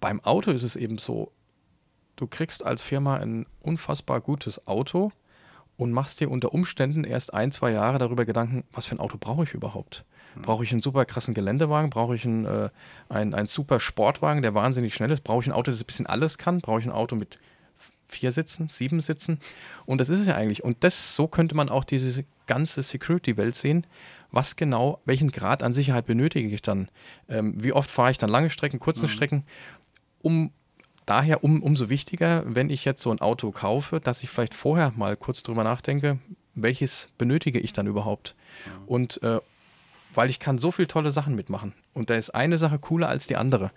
[0.00, 1.32] Beim Auto ist es eben so,
[2.16, 5.12] du kriegst als Firma ein unfassbar gutes Auto
[5.76, 9.16] und machst dir unter Umständen erst ein, zwei Jahre darüber Gedanken, was für ein Auto
[9.18, 10.04] brauche ich überhaupt?
[10.34, 10.42] Mhm.
[10.42, 11.90] Brauche ich einen super krassen Geländewagen?
[11.90, 12.68] Brauche ich einen, äh,
[13.08, 15.24] einen, einen super Sportwagen, der wahnsinnig schnell ist?
[15.24, 16.60] Brauche ich ein Auto, das ein bisschen alles kann?
[16.60, 17.38] Brauche ich ein Auto mit
[18.08, 19.40] vier Sitzen, sieben Sitzen?
[19.86, 20.62] Und das ist es ja eigentlich.
[20.62, 23.86] Und das, so könnte man auch diese ganze Security-Welt sehen.
[24.32, 26.88] Was genau, welchen Grad an Sicherheit benötige ich dann?
[27.28, 29.10] Ähm, wie oft fahre ich dann lange Strecken, kurze mhm.
[29.10, 29.44] Strecken?
[30.22, 30.52] Um
[31.06, 34.92] daher um, umso wichtiger, wenn ich jetzt so ein Auto kaufe, dass ich vielleicht vorher
[34.96, 36.18] mal kurz drüber nachdenke,
[36.54, 38.34] welches benötige ich dann überhaupt?
[38.66, 38.72] Ja.
[38.86, 39.40] Und äh,
[40.14, 41.72] weil ich kann so viele tolle Sachen mitmachen.
[41.92, 43.70] Und da ist eine Sache cooler als die andere.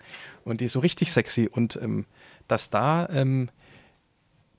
[0.44, 1.48] Und die ist so richtig sexy.
[1.50, 2.06] Und ähm,
[2.48, 3.50] dass da, ähm,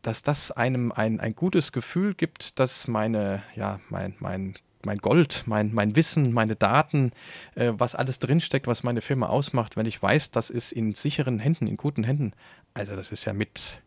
[0.01, 4.55] dass das einem ein, ein gutes Gefühl gibt, dass meine, ja, mein, mein,
[4.85, 7.11] mein Gold, mein, mein Wissen, meine Daten,
[7.55, 11.39] äh, was alles drinsteckt, was meine Firma ausmacht, wenn ich weiß, das ist in sicheren
[11.39, 12.33] Händen, in guten Händen.
[12.73, 13.81] Also das ist ja mit,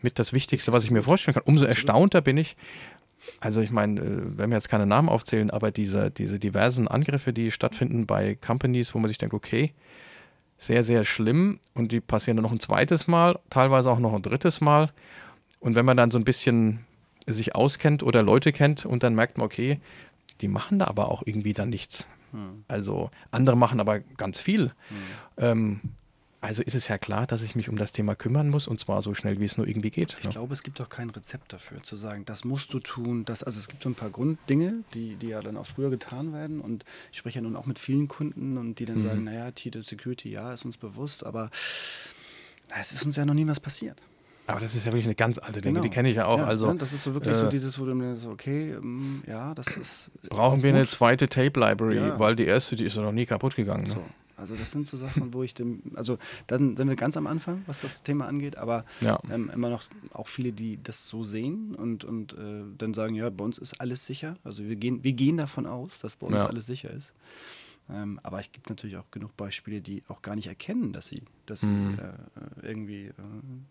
[0.00, 1.44] mit das Wichtigste, was ich mir vorstellen kann.
[1.46, 2.56] Umso erstaunter bin ich,
[3.40, 7.32] also ich meine, äh, wenn wir jetzt keine Namen aufzählen, aber diese, diese diversen Angriffe,
[7.32, 9.72] die stattfinden bei Companies, wo man sich denkt, okay,
[10.58, 14.22] sehr, sehr schlimm und die passieren dann noch ein zweites Mal, teilweise auch noch ein
[14.22, 14.92] drittes Mal.
[15.58, 16.84] Und wenn man dann so ein bisschen
[17.26, 19.80] sich auskennt oder Leute kennt und dann merkt man, okay,
[20.42, 22.06] die machen da aber auch irgendwie dann nichts.
[22.32, 22.64] Hm.
[22.68, 24.72] Also andere machen aber ganz viel.
[24.88, 24.96] Hm.
[25.38, 25.80] Ähm,
[26.42, 29.00] also ist es ja klar, dass ich mich um das Thema kümmern muss und zwar
[29.02, 30.16] so schnell, wie es nur irgendwie geht.
[30.18, 30.30] Ich ne?
[30.30, 33.24] glaube, es gibt auch kein Rezept dafür, zu sagen, das musst du tun.
[33.24, 36.32] Das, also es gibt so ein paar Grunddinge, die, die ja dann auch früher getan
[36.32, 39.02] werden und ich spreche ja nun auch mit vielen Kunden und die dann mhm.
[39.02, 41.48] sagen, naja, Titel Security, ja, ist uns bewusst, aber
[42.70, 44.02] na, es ist uns ja noch nie was passiert.
[44.46, 45.82] Aber das ist ja wirklich eine ganz alte Dinge, genau.
[45.82, 46.38] die kenne ich ja auch.
[46.38, 49.22] Ja, also, das ist so wirklich äh, so dieses, wo du mir so, okay, um,
[49.26, 50.10] ja, das ist.
[50.28, 50.78] Brauchen wir gut.
[50.78, 52.18] eine zweite Tape Library, ja.
[52.18, 53.84] weil die erste, die ist ja noch nie kaputt gegangen.
[53.84, 53.94] Ne?
[53.94, 54.02] So.
[54.42, 57.62] Also das sind so Sachen, wo ich dem, also dann sind wir ganz am Anfang,
[57.66, 59.20] was das Thema angeht, aber ja.
[59.30, 63.30] ähm, immer noch auch viele, die das so sehen und, und äh, dann sagen, ja,
[63.30, 64.36] bei uns ist alles sicher.
[64.42, 66.46] Also wir gehen, wir gehen davon aus, dass bei uns ja.
[66.46, 67.12] alles sicher ist.
[67.92, 71.22] Ähm, aber es gibt natürlich auch genug Beispiele, die auch gar nicht erkennen, dass sie,
[71.46, 71.96] dass mhm.
[71.96, 73.12] sie äh, irgendwie äh,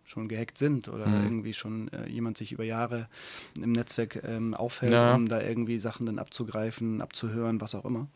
[0.03, 1.23] schon gehackt sind oder mhm.
[1.23, 3.07] irgendwie schon äh, jemand sich über Jahre
[3.59, 5.15] im Netzwerk ähm, aufhält, ja.
[5.15, 8.07] um da irgendwie Sachen dann abzugreifen, abzuhören, was auch immer.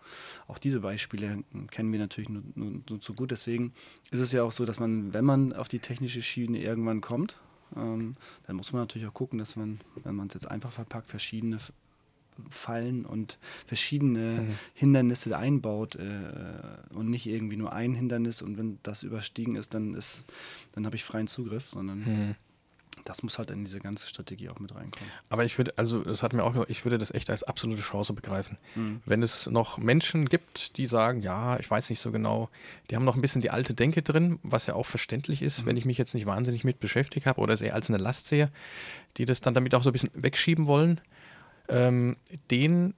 [0.47, 3.31] Auch diese Beispiele kennen wir natürlich nur, nur, nur zu gut.
[3.31, 3.73] Deswegen
[4.11, 7.39] ist es ja auch so, dass man, wenn man auf die technische Schiene irgendwann kommt,
[7.75, 8.15] ähm,
[8.45, 11.57] dann muss man natürlich auch gucken, dass man, wenn man es jetzt einfach verpackt, verschiedene
[12.49, 14.59] Fallen und verschiedene mhm.
[14.73, 19.93] Hindernisse einbaut äh, und nicht irgendwie nur ein Hindernis und wenn das überstiegen ist, dann
[19.93, 20.25] ist,
[20.73, 22.35] dann habe ich freien Zugriff, sondern mhm.
[23.05, 25.09] das muss halt in diese ganze Strategie auch mit reinkommen.
[25.29, 28.13] Aber ich würde, also es hat mir auch, ich würde das echt als absolute Chance
[28.13, 28.57] begreifen.
[28.75, 29.01] Mhm.
[29.05, 32.49] Wenn es noch Menschen gibt, die sagen, ja, ich weiß nicht so genau,
[32.89, 35.65] die haben noch ein bisschen die alte Denke drin, was ja auch verständlich ist, mhm.
[35.67, 38.27] wenn ich mich jetzt nicht wahnsinnig mit beschäftigt habe oder es eher als eine Last
[38.27, 38.51] sehe,
[39.17, 41.01] die das dann damit auch so ein bisschen wegschieben wollen
[41.69, 42.17] ähm,
[42.51, 42.93] denen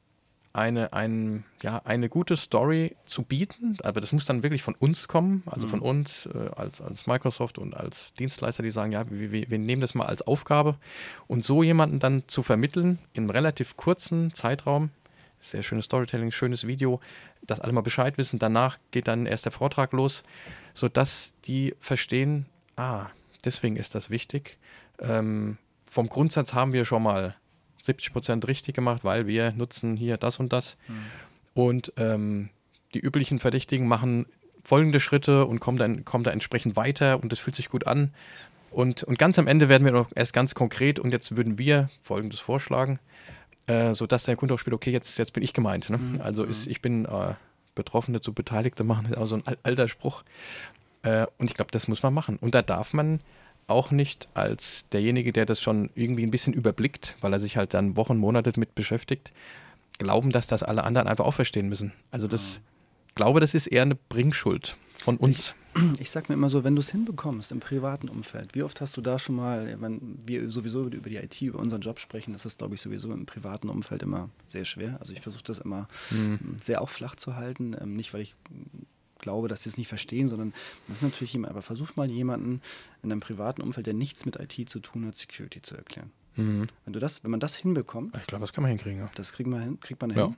[0.58, 5.08] eine, ein, ja, eine gute Story zu bieten, aber das muss dann wirklich von uns
[5.08, 5.71] kommen, also mhm.
[5.71, 9.60] von uns äh, als, als Microsoft und als Dienstleister, die sagen, ja, wir, wir, wir,
[9.60, 10.77] nehmen das mal als Aufgabe
[11.27, 14.89] und so jemanden dann zu vermitteln in einem relativ kurzen Zeitraum,
[15.39, 16.99] sehr schönes Storytelling, schönes Video,
[17.45, 20.23] dass alle mal Bescheid wissen, danach geht dann erst der Vortrag los,
[20.73, 23.08] sodass die verstehen, ah,
[23.45, 24.58] deswegen ist das wichtig.
[24.99, 27.36] Ähm, vom Grundsatz haben wir schon mal
[27.88, 30.78] 70 Prozent richtig gemacht, weil wir nutzen hier das und das.
[30.88, 30.93] Mhm.
[31.54, 32.50] Und ähm,
[32.93, 34.28] die üblichen Verdächtigen machen
[34.63, 38.13] folgende Schritte und kommen dann, kommen da entsprechend weiter und das fühlt sich gut an.
[38.69, 41.89] Und, und ganz am Ende werden wir noch erst ganz konkret und jetzt würden wir
[42.02, 43.00] folgendes vorschlagen,
[43.67, 45.89] äh, sodass der Kunde auch spielt, okay, jetzt, jetzt bin ich gemeint.
[45.89, 45.97] Ne?
[45.97, 46.21] Mhm.
[46.21, 46.71] Also ist, mhm.
[46.71, 47.34] ich bin äh,
[47.76, 50.23] Betroffene zu Beteiligte machen, ist auch so ein alter Spruch.
[51.04, 52.38] Äh, und ich glaube, das muss man machen.
[52.38, 53.21] Und da darf man
[53.67, 57.73] auch nicht als derjenige, der das schon irgendwie ein bisschen überblickt, weil er sich halt
[57.73, 59.34] dann Wochen, Monate mit beschäftigt,
[59.97, 61.91] glauben, dass das alle anderen einfach auch verstehen müssen.
[62.10, 62.62] Also das, ja.
[63.15, 65.53] glaube, das ist eher eine Bringschuld von uns.
[65.75, 68.80] Ich, ich sag mir immer so, wenn du es hinbekommst im privaten Umfeld, wie oft
[68.80, 72.32] hast du da schon mal, wenn wir sowieso über die IT, über unseren Job sprechen,
[72.32, 74.97] das ist, glaube ich, sowieso im privaten Umfeld immer sehr schwer.
[75.01, 76.56] Also ich versuche das immer mhm.
[76.62, 77.75] sehr auch flach zu halten.
[77.80, 78.36] Ähm, nicht, weil ich
[79.19, 80.53] glaube, dass sie es nicht verstehen, sondern
[80.88, 82.62] das ist natürlich jemand, aber versuch mal jemanden
[83.03, 86.12] in einem privaten Umfeld, der nichts mit IT zu tun hat, Security zu erklären.
[86.36, 86.67] Mhm.
[86.86, 88.99] Wenn du das, wenn man das hinbekommt, ich glaube, das kann man hinkriegen.
[88.99, 89.12] Ja.
[89.15, 90.19] Das kriegt man hin, kriegt man hin.
[90.19, 90.36] Ja.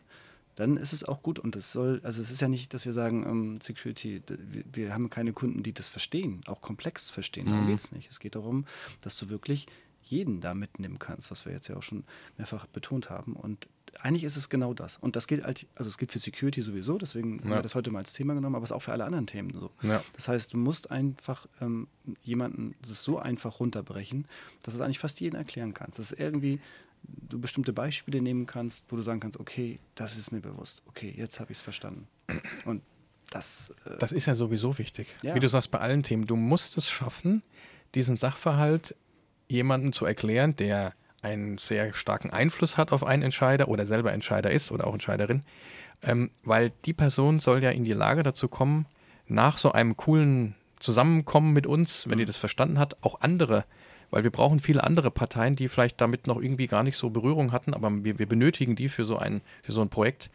[0.55, 2.91] Dann ist es auch gut und es soll, also es ist ja nicht, dass wir
[2.91, 7.45] sagen, ähm, Security, wir, wir, haben keine Kunden, die das verstehen, auch komplex verstehen.
[7.45, 7.67] Darum mhm.
[7.67, 8.09] geht es nicht.
[8.11, 8.65] Es geht darum,
[9.01, 9.67] dass du wirklich
[10.03, 12.03] jeden da mitnehmen kannst, was wir jetzt ja auch schon
[12.37, 13.33] mehrfach betont haben.
[13.33, 13.67] Und
[14.02, 14.97] eigentlich ist es genau das.
[14.97, 17.43] Und das gilt halt, also es gilt für Security sowieso, deswegen ja.
[17.43, 19.28] haben wir das heute mal als Thema genommen, aber es ist auch für alle anderen
[19.28, 19.71] Themen so.
[19.82, 20.04] Ja.
[20.13, 21.88] Das heißt, du musst einfach ähm,
[22.23, 24.28] jemanden das so einfach runterbrechen,
[24.63, 25.99] dass es eigentlich fast jeden erklären kannst.
[25.99, 26.60] Das ist irgendwie
[27.04, 31.13] du bestimmte Beispiele nehmen kannst, wo du sagen kannst, okay, das ist mir bewusst, okay,
[31.15, 32.08] jetzt habe ich es verstanden.
[32.65, 32.82] Und
[33.30, 35.08] das, äh das ist ja sowieso wichtig.
[35.21, 35.36] Ja.
[35.36, 37.43] Wie du sagst, bei allen Themen, du musst es schaffen,
[37.95, 38.95] diesen Sachverhalt
[39.47, 44.51] jemandem zu erklären, der einen sehr starken Einfluss hat auf einen Entscheider oder selber Entscheider
[44.51, 45.43] ist oder auch Entscheiderin,
[46.03, 48.86] ähm, weil die Person soll ja in die Lage dazu kommen,
[49.27, 53.65] nach so einem coolen Zusammenkommen mit uns, wenn die das verstanden hat, auch andere,
[54.12, 57.51] weil wir brauchen viele andere Parteien, die vielleicht damit noch irgendwie gar nicht so Berührung
[57.51, 60.32] hatten, aber wir, wir benötigen die für so ein, für so ein Projekt,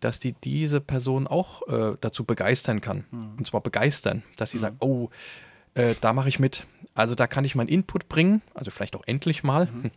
[0.00, 3.04] dass die diese Person auch äh, dazu begeistern kann.
[3.10, 3.30] Mhm.
[3.38, 4.60] Und zwar begeistern, dass sie mhm.
[4.60, 5.08] sagt, oh,
[5.74, 6.66] äh, da mache ich mit.
[6.94, 9.66] Also da kann ich meinen Input bringen, also vielleicht auch endlich mal.
[9.66, 9.90] Mhm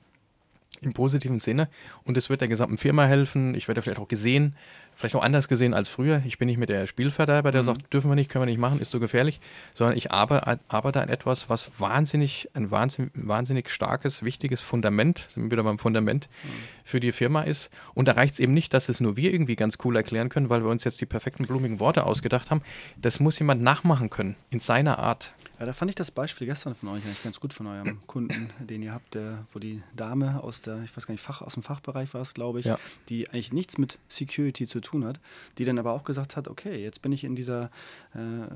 [0.81, 1.69] im positiven Sinne.
[2.03, 3.53] Und es wird der gesamten Firma helfen.
[3.55, 4.55] Ich werde vielleicht auch gesehen,
[4.95, 6.23] vielleicht auch anders gesehen als früher.
[6.25, 7.65] Ich bin nicht mit der Spielverderber, der mhm.
[7.67, 9.39] sagt, dürfen wir nicht, können wir nicht machen, ist so gefährlich,
[9.73, 15.43] sondern ich arbeite, arbeite an etwas, was wahnsinnig, ein wahnsinnig, wahnsinnig starkes, wichtiges Fundament, sind
[15.43, 16.49] wir wieder beim Fundament, mhm.
[16.83, 17.69] für die Firma ist.
[17.93, 20.49] Und da reicht es eben nicht, dass es nur wir irgendwie ganz cool erklären können,
[20.49, 22.61] weil wir uns jetzt die perfekten blumigen Worte ausgedacht haben.
[22.97, 25.33] Das muss jemand nachmachen können, in seiner Art.
[25.61, 28.49] Ja, da fand ich das Beispiel gestern von euch eigentlich ganz gut von eurem Kunden,
[28.59, 31.53] den ihr habt, der, wo die Dame aus der, ich weiß gar nicht, Fach, aus
[31.53, 32.79] dem Fachbereich war es, glaube ich, ja.
[33.09, 35.19] die eigentlich nichts mit Security zu tun hat,
[35.59, 37.69] die dann aber auch gesagt hat, okay, jetzt bin ich in dieser
[38.15, 38.47] äh,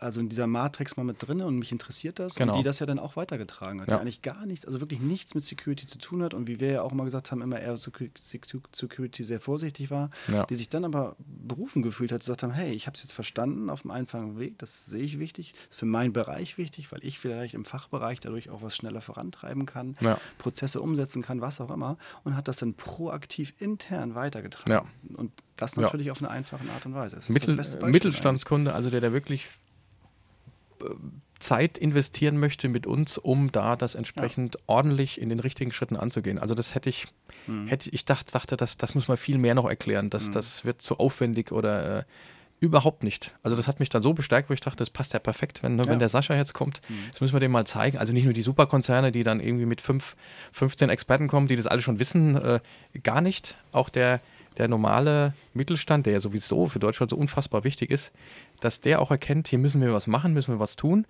[0.00, 2.52] also in dieser Matrix mal mit drin und mich interessiert das genau.
[2.52, 3.96] und die das ja dann auch weitergetragen hat, ja.
[3.96, 6.72] die eigentlich gar nichts, also wirklich nichts mit Security zu tun hat und wie wir
[6.72, 10.44] ja auch immer gesagt haben, immer eher Security sehr vorsichtig war, ja.
[10.46, 13.70] die sich dann aber berufen gefühlt hat, gesagt haben, hey, ich habe es jetzt verstanden
[13.70, 17.00] auf dem einfachen Weg, das sehe ich wichtig, das ist für meinen Bereich wichtig, weil
[17.02, 20.18] ich vielleicht im Fachbereich dadurch auch was schneller vorantreiben kann, ja.
[20.38, 24.88] Prozesse umsetzen kann, was auch immer und hat das dann proaktiv intern weitergetragen.
[25.16, 27.20] Und das natürlich auf eine einfache Art und Weise.
[27.28, 29.46] Mittel, Mittelstandskunde, also der da wirklich
[31.40, 34.60] Zeit investieren möchte mit uns, um da das entsprechend ja.
[34.66, 36.38] ordentlich in den richtigen Schritten anzugehen.
[36.38, 37.06] Also das hätte ich,
[37.46, 37.66] mhm.
[37.66, 40.10] hätte ich dachte, dachte das, das muss man viel mehr noch erklären.
[40.10, 40.32] Das, mhm.
[40.32, 42.04] das wird zu aufwendig oder äh,
[42.60, 43.34] überhaupt nicht.
[43.42, 45.78] Also das hat mich dann so bestärkt, wo ich dachte, das passt ja perfekt, wenn,
[45.78, 45.86] ja.
[45.86, 46.82] wenn der Sascha jetzt kommt.
[46.88, 46.94] Mhm.
[47.10, 47.96] Das müssen wir dem mal zeigen.
[47.96, 50.14] Also nicht nur die Superkonzerne, die dann irgendwie mit fünf,
[50.52, 52.60] 15 Experten kommen, die das alle schon wissen, äh,
[53.02, 53.56] gar nicht.
[53.72, 54.20] Auch der,
[54.58, 58.12] der normale Mittelstand, der ja sowieso für Deutschland so unfassbar wichtig ist,
[58.60, 61.06] dass der auch erkennt, hier müssen wir was machen, müssen wir was tun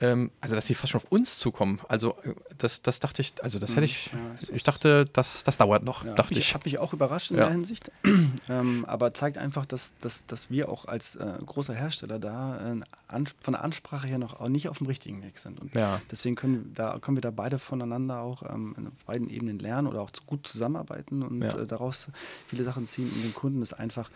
[0.00, 1.80] ähm, also dass sie fast schon auf uns zukommen.
[1.88, 5.58] Also äh, das, das dachte ich, also das hätte ich, ja, ich dachte, das, das
[5.58, 6.40] dauert noch, ja, dachte ich.
[6.40, 7.44] Ich habe mich auch überrascht in ja.
[7.44, 7.90] der Hinsicht,
[8.48, 13.24] ähm, aber zeigt einfach, dass, dass, dass wir auch als äh, großer Hersteller da äh,
[13.42, 15.60] von der Ansprache her noch nicht auf dem richtigen Weg sind.
[15.60, 15.72] Und
[16.10, 20.00] deswegen können, da, können wir da beide voneinander auch ähm, auf beiden Ebenen lernen oder
[20.00, 22.08] auch gut zusammenarbeiten und äh, daraus
[22.46, 23.10] viele Sachen ziehen.
[23.14, 24.10] Und den Kunden ist einfach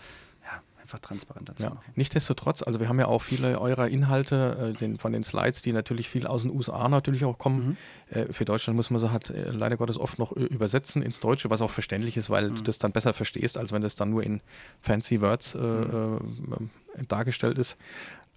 [0.84, 1.70] einfach transparenter zu ja.
[1.70, 1.92] machen.
[1.94, 5.72] Nichtsdestotrotz, also wir haben ja auch viele eurer Inhalte äh, den, von den Slides, die
[5.72, 7.76] natürlich viel aus den USA natürlich auch kommen.
[8.10, 8.16] Mhm.
[8.16, 11.48] Äh, für Deutschland muss man sie halt äh, leider Gottes oft noch übersetzen ins Deutsche,
[11.48, 12.56] was auch verständlich ist, weil mhm.
[12.56, 14.42] du das dann besser verstehst, als wenn das dann nur in
[14.82, 16.70] fancy Words äh, mhm.
[17.08, 17.76] Dargestellt ist.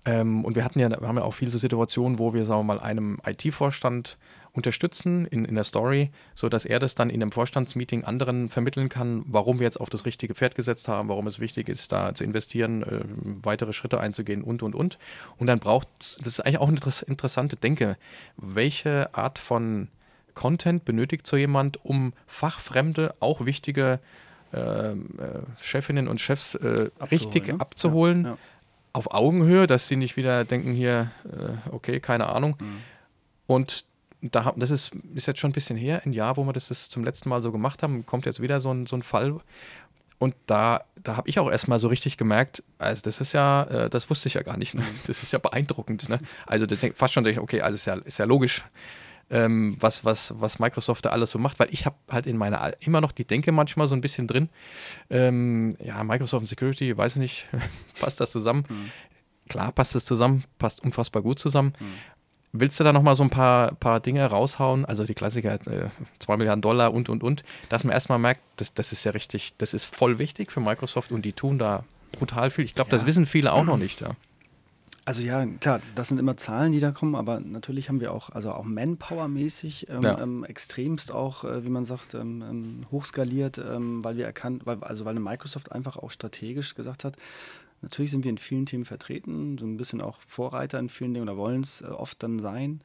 [0.06, 2.62] Ähm, und wir hatten ja, wir haben ja auch viele so Situationen, wo wir, sagen
[2.62, 4.18] wir mal, einem IT-Vorstand
[4.54, 9.24] unterstützen in, in der Story, sodass er das dann in einem Vorstandsmeeting anderen vermitteln kann,
[9.28, 12.24] warum wir jetzt auf das richtige Pferd gesetzt haben, warum es wichtig ist, da zu
[12.24, 13.04] investieren, äh,
[13.44, 14.98] weitere Schritte einzugehen und, und, und.
[15.38, 17.98] Und dann braucht, das ist eigentlich auch eine interessante Denke,
[18.38, 19.90] welche Art von
[20.34, 24.00] Content benötigt so jemand, um fachfremde, auch wichtige
[24.54, 24.96] äh, äh,
[25.62, 27.60] Chefinnen und Chefs äh, richtig ne?
[27.60, 28.38] abzuholen, ja, ja.
[28.94, 32.56] auf Augenhöhe, dass sie nicht wieder denken hier, äh, okay, keine Ahnung.
[32.60, 32.82] Mhm.
[33.48, 33.86] Und
[34.22, 36.90] da, das ist, ist jetzt schon ein bisschen her, ein Jahr, wo wir das, das
[36.90, 39.40] zum letzten Mal so gemacht haben, kommt jetzt wieder so ein, so ein Fall.
[40.20, 43.90] Und da, da habe ich auch erstmal so richtig gemerkt, also das ist ja, äh,
[43.90, 44.84] das wusste ich ja gar nicht, ne?
[45.06, 46.10] das ist ja beeindruckend.
[46.10, 46.20] Ne?
[46.48, 48.64] Also das denk, fast schon, denke ich, okay, also ist ja, ist ja logisch,
[49.30, 52.74] ähm, was, was, was Microsoft da alles so macht, weil ich habe halt in meiner,
[52.80, 54.50] immer noch die Denke manchmal so ein bisschen drin,
[55.10, 57.48] ähm, ja, Microsoft und Security, weiß nicht,
[58.00, 58.66] passt das zusammen?
[58.70, 58.92] Mhm.
[59.50, 61.74] Klar passt das zusammen, passt unfassbar gut zusammen.
[61.80, 61.94] Mhm.
[62.54, 64.86] Willst du da nochmal so ein paar, paar Dinge raushauen?
[64.86, 67.44] Also die Klassiker, äh, 2 Milliarden Dollar und, und, und.
[67.70, 71.12] Dass man erstmal merkt, das, das ist ja richtig, das ist voll wichtig für Microsoft
[71.12, 72.66] und die tun da brutal viel.
[72.66, 72.98] Ich glaube, ja.
[72.98, 74.02] das wissen viele auch noch nicht.
[74.02, 74.12] Ja.
[75.08, 78.30] Also ja, klar, das sind immer Zahlen, die da kommen, aber natürlich haben wir auch,
[78.30, 80.20] also auch Manpower-mäßig ähm, ja.
[80.20, 84.84] ähm, extremst auch, äh, wie man sagt, ähm, ähm hochskaliert, ähm, weil wir erkannt, weil,
[84.84, 87.16] also weil eine Microsoft einfach auch strategisch gesagt hat,
[87.82, 91.30] Natürlich sind wir in vielen Themen vertreten, so ein bisschen auch Vorreiter in vielen Dingen
[91.30, 92.82] oder wollen es äh, oft dann sein.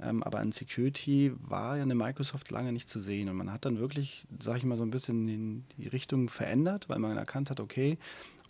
[0.00, 3.28] Ähm, aber an Security war ja eine Microsoft lange nicht zu sehen.
[3.28, 6.88] Und man hat dann wirklich, sage ich mal, so ein bisschen in die Richtung verändert,
[6.88, 7.98] weil man erkannt hat, okay,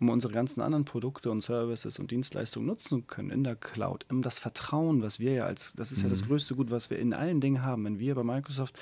[0.00, 4.22] um unsere ganzen anderen Produkte und Services und Dienstleistungen nutzen können in der Cloud, um
[4.22, 6.04] das Vertrauen, was wir ja als, das ist mhm.
[6.04, 6.28] ja das mhm.
[6.28, 7.84] größte Gut, was wir in allen Dingen haben.
[7.84, 8.78] Wenn wir bei Microsoft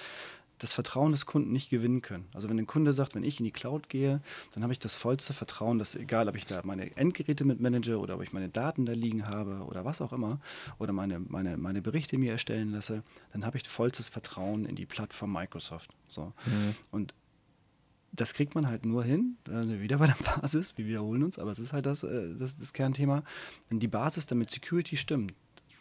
[0.59, 2.27] das Vertrauen des Kunden nicht gewinnen können.
[2.35, 4.21] Also wenn ein Kunde sagt, wenn ich in die Cloud gehe,
[4.53, 7.99] dann habe ich das vollste Vertrauen, dass egal, ob ich da meine Endgeräte mit manage
[7.99, 10.41] oder ob ich meine Daten da liegen habe oder was auch immer
[10.79, 13.03] oder meine, meine, meine Berichte mir erstellen lasse,
[13.33, 15.91] dann habe ich vollstes Vertrauen in die Plattform Microsoft.
[16.09, 16.33] So.
[16.47, 16.75] Mhm.
[16.91, 17.15] Und
[18.13, 21.51] das kriegt man halt nur hin, also wieder bei der Basis, wir wiederholen uns, aber
[21.51, 23.23] es ist halt das, äh, das, das Kernthema,
[23.69, 25.35] wenn die Basis damit Security stimmt,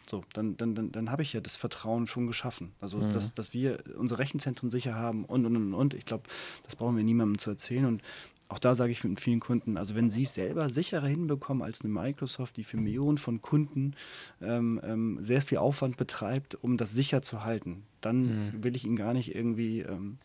[0.08, 2.72] so, dann, dann, dann, dann habe ich ja das Vertrauen schon geschaffen.
[2.80, 3.12] Also, mhm.
[3.12, 5.94] dass, dass wir unsere Rechenzentren sicher haben und, und, und, und.
[5.94, 6.24] Ich glaube,
[6.64, 7.84] das brauchen wir niemandem zu erzählen.
[7.84, 8.02] Und
[8.48, 11.82] auch da sage ich mit vielen Kunden, also wenn sie es selber sicherer hinbekommen als
[11.82, 13.94] eine Microsoft, die für Millionen von Kunden
[14.40, 18.64] ähm, ähm, sehr viel Aufwand betreibt, um das sicher zu halten, dann mhm.
[18.64, 20.16] will ich ihnen gar nicht irgendwie ähm,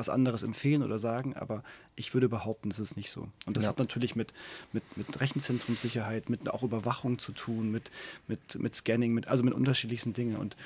[0.00, 1.62] was anderes empfehlen oder sagen, aber
[1.94, 3.28] ich würde behaupten, es ist nicht so.
[3.44, 3.70] Und das ja.
[3.70, 4.32] hat natürlich mit,
[4.72, 7.90] mit, mit Rechenzentrumssicherheit, mit auch Überwachung zu tun, mit,
[8.26, 10.36] mit, mit Scanning, mit, also mit unterschiedlichsten Dingen.
[10.36, 10.56] Und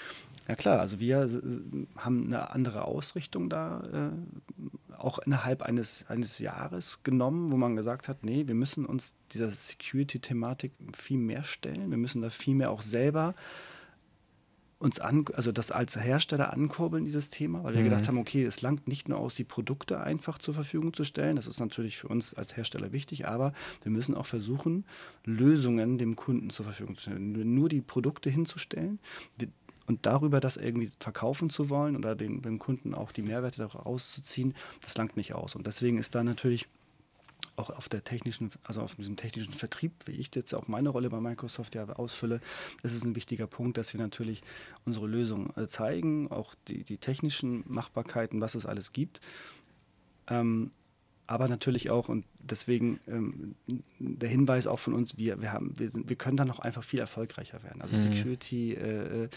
[0.47, 1.29] ja klar, also wir
[1.97, 8.09] haben eine andere Ausrichtung da äh, auch innerhalb eines, eines Jahres genommen, wo man gesagt
[8.09, 11.91] hat, nee, wir müssen uns dieser Security-Thematik viel mehr stellen.
[11.91, 13.35] Wir müssen da viel mehr auch selber
[14.85, 17.85] uns an, also das als Hersteller ankurbeln, dieses Thema, weil wir mhm.
[17.87, 21.37] gedacht haben, okay, es langt nicht nur aus, die Produkte einfach zur Verfügung zu stellen.
[21.37, 24.85] Das ist natürlich für uns als Hersteller wichtig, aber wir müssen auch versuchen,
[25.25, 27.55] Lösungen dem Kunden zur Verfügung zu stellen.
[27.55, 29.01] Nur die Produkte hinzustellen,
[29.41, 29.49] die,
[29.87, 34.13] und darüber das irgendwie verkaufen zu wollen oder den, dem Kunden auch die Mehrwerte daraus
[34.13, 35.55] zu ziehen, das langt nicht aus.
[35.55, 36.69] Und deswegen ist da natürlich
[37.57, 41.11] auch auf der technischen, also auf diesem technischen Vertrieb, wie ich jetzt auch meine Rolle
[41.11, 42.41] bei Microsoft ja ausfülle,
[42.83, 44.43] ist es ein wichtiger Punkt, dass wir natürlich
[44.85, 49.21] unsere Lösung äh, zeigen, auch die, die technischen Machbarkeiten, was es alles gibt.
[50.29, 50.71] Ähm,
[51.27, 53.55] aber natürlich auch, und deswegen ähm,
[53.99, 56.85] der Hinweis auch von uns, wir, wir, haben, wir, sind, wir können da noch einfach
[56.85, 57.81] viel erfolgreicher werden.
[57.81, 58.15] Also mhm.
[58.15, 59.29] Security äh, äh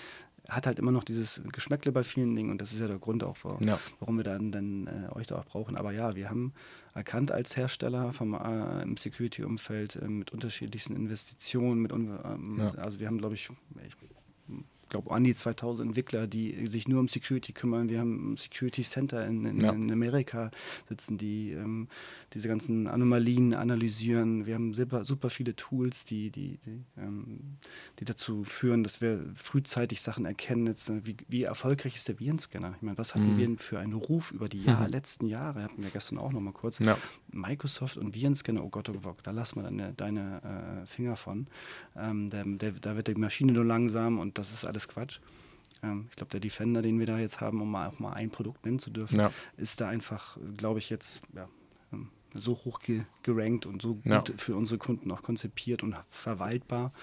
[0.50, 3.24] hat halt immer noch dieses Geschmäckle bei vielen Dingen und das ist ja der Grund
[3.24, 3.80] auch, warum, ja.
[4.00, 5.76] warum wir dann, dann äh, euch da auch brauchen.
[5.76, 6.54] Aber ja, wir haben
[6.94, 12.72] erkannt als Hersteller vom, äh, im Security-Umfeld äh, mit unterschiedlichsten Investitionen, mit, ähm, ja.
[12.82, 13.50] also wir haben, glaube ich,
[13.86, 13.96] ich ich
[14.90, 17.90] glaube, an die 2000 Entwickler, die sich nur um Security kümmern.
[17.90, 19.72] Wir haben ein Security Center in, in, ja.
[19.72, 20.52] in Amerika
[20.88, 21.88] sitzen, die ähm,
[22.34, 24.46] diese ganzen Anomalien analysieren.
[24.46, 27.58] Wir haben super, super viele Tools, die, die, die, ähm,
[28.00, 30.68] die, dazu führen, dass wir frühzeitig Sachen erkennen.
[30.68, 32.74] Jetzt, äh, wie, wie erfolgreich ist der Virenscanner?
[32.76, 33.38] Ich meine, was hatten mhm.
[33.38, 34.92] wir für einen Ruf über die Jahr, mhm.
[34.92, 35.64] letzten Jahre?
[35.64, 36.80] Hatten wir gestern auch noch mal kurz.
[36.80, 36.98] Ja.
[37.32, 41.48] Microsoft und Virenscanner, oh Gott, oh Gott, da lass mal deine, deine äh, Finger von.
[41.96, 45.20] Ähm, der, der, da wird die Maschine nur langsam und das ist alles alles Quatsch.
[45.84, 48.30] Ähm, ich glaube, der Defender, den wir da jetzt haben, um mal auch mal ein
[48.30, 49.32] Produkt nennen zu dürfen, ja.
[49.58, 51.50] ist da einfach, glaube ich, jetzt ja,
[51.92, 54.24] ähm, so hoch ge gerankt und so gut ja.
[54.38, 56.94] für unsere Kunden auch konzipiert und verwaltbar,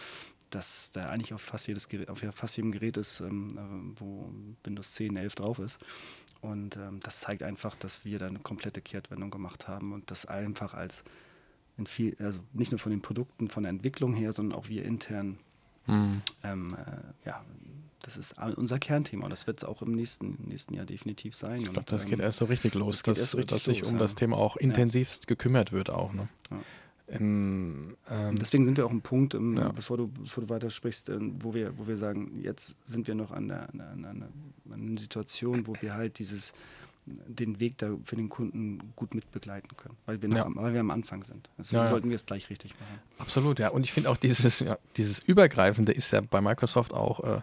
[0.51, 4.31] dass da eigentlich auf fast, jedes Gerät, auf fast jedem Gerät ist, ähm, äh, wo
[4.63, 5.79] Windows 10, 11 drauf ist.
[6.41, 10.27] Und ähm, das zeigt einfach, dass wir da eine komplette Kehrtwendung gemacht haben und das
[10.27, 11.03] einfach als
[11.77, 14.85] in viel, also nicht nur von den Produkten, von der Entwicklung her, sondern auch wir
[14.85, 15.39] intern
[15.87, 16.23] Mhm.
[16.43, 17.45] Ähm, äh, ja,
[18.03, 21.63] das ist unser Kernthema und das wird es auch im nächsten, nächsten Jahr definitiv sein.
[21.63, 23.89] Ich glaube, das ähm, geht erst so richtig los, das dass, richtig dass sich los,
[23.89, 24.03] um ja.
[24.03, 25.27] das Thema auch intensivst ja.
[25.29, 26.13] gekümmert wird auch.
[26.13, 26.29] Ne?
[26.51, 26.61] Ja.
[27.09, 29.71] Ähm, ähm, Deswegen sind wir auch im Punkt, um, ja.
[29.71, 33.15] bevor, du, bevor du weiter sprichst, äh, wo, wir, wo wir sagen, jetzt sind wir
[33.15, 34.29] noch an, der, an, an, an
[34.73, 36.53] einer Situation, wo wir halt dieses
[37.07, 40.45] den Weg da für den Kunden gut mitbegleiten können, weil wir, noch ja.
[40.47, 41.51] am, weil wir am Anfang sind.
[41.59, 41.91] Deswegen ja, ja.
[41.91, 42.99] sollten wir es gleich richtig machen.
[43.19, 43.69] Absolut, ja.
[43.69, 44.65] Und ich finde auch dieses,
[44.97, 47.41] dieses Übergreifende ist ja bei Microsoft auch, äh,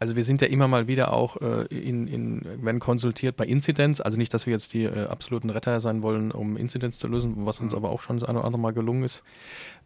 [0.00, 4.00] also wir sind ja immer mal wieder auch äh, in, in, wenn konsultiert bei Incidents,
[4.00, 7.34] also nicht, dass wir jetzt die äh, absoluten Retter sein wollen, um Incidents zu lösen,
[7.46, 7.78] was uns mhm.
[7.78, 9.22] aber auch schon das eine oder andere Mal gelungen ist.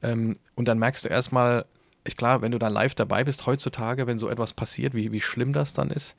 [0.02, 1.64] Ähm, und dann merkst du erstmal,
[2.04, 5.20] ich klar, wenn du da live dabei bist, heutzutage, wenn so etwas passiert, wie, wie
[5.20, 6.16] schlimm das dann ist.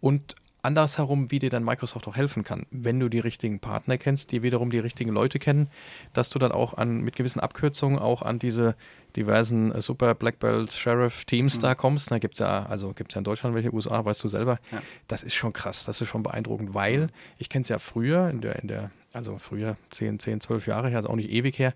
[0.00, 0.36] Und
[0.66, 4.42] andersherum, wie dir dann Microsoft auch helfen kann, wenn du die richtigen Partner kennst, die
[4.42, 5.68] wiederum die richtigen Leute kennen,
[6.12, 8.74] dass du dann auch an mit gewissen Abkürzungen auch an diese
[9.14, 11.62] diversen äh, Super Black Belt Sheriff Teams mhm.
[11.62, 12.10] da kommst.
[12.10, 14.58] Da gibt es ja, also gibt es ja in Deutschland welche, USA, weißt du selber.
[14.72, 14.82] Ja.
[15.06, 17.10] Das ist schon krass, das ist schon beeindruckend, weil mhm.
[17.38, 20.88] ich kenne es ja früher, in der, in der, also früher 10, 10, 12 Jahre
[20.88, 21.74] her, also auch nicht ewig her.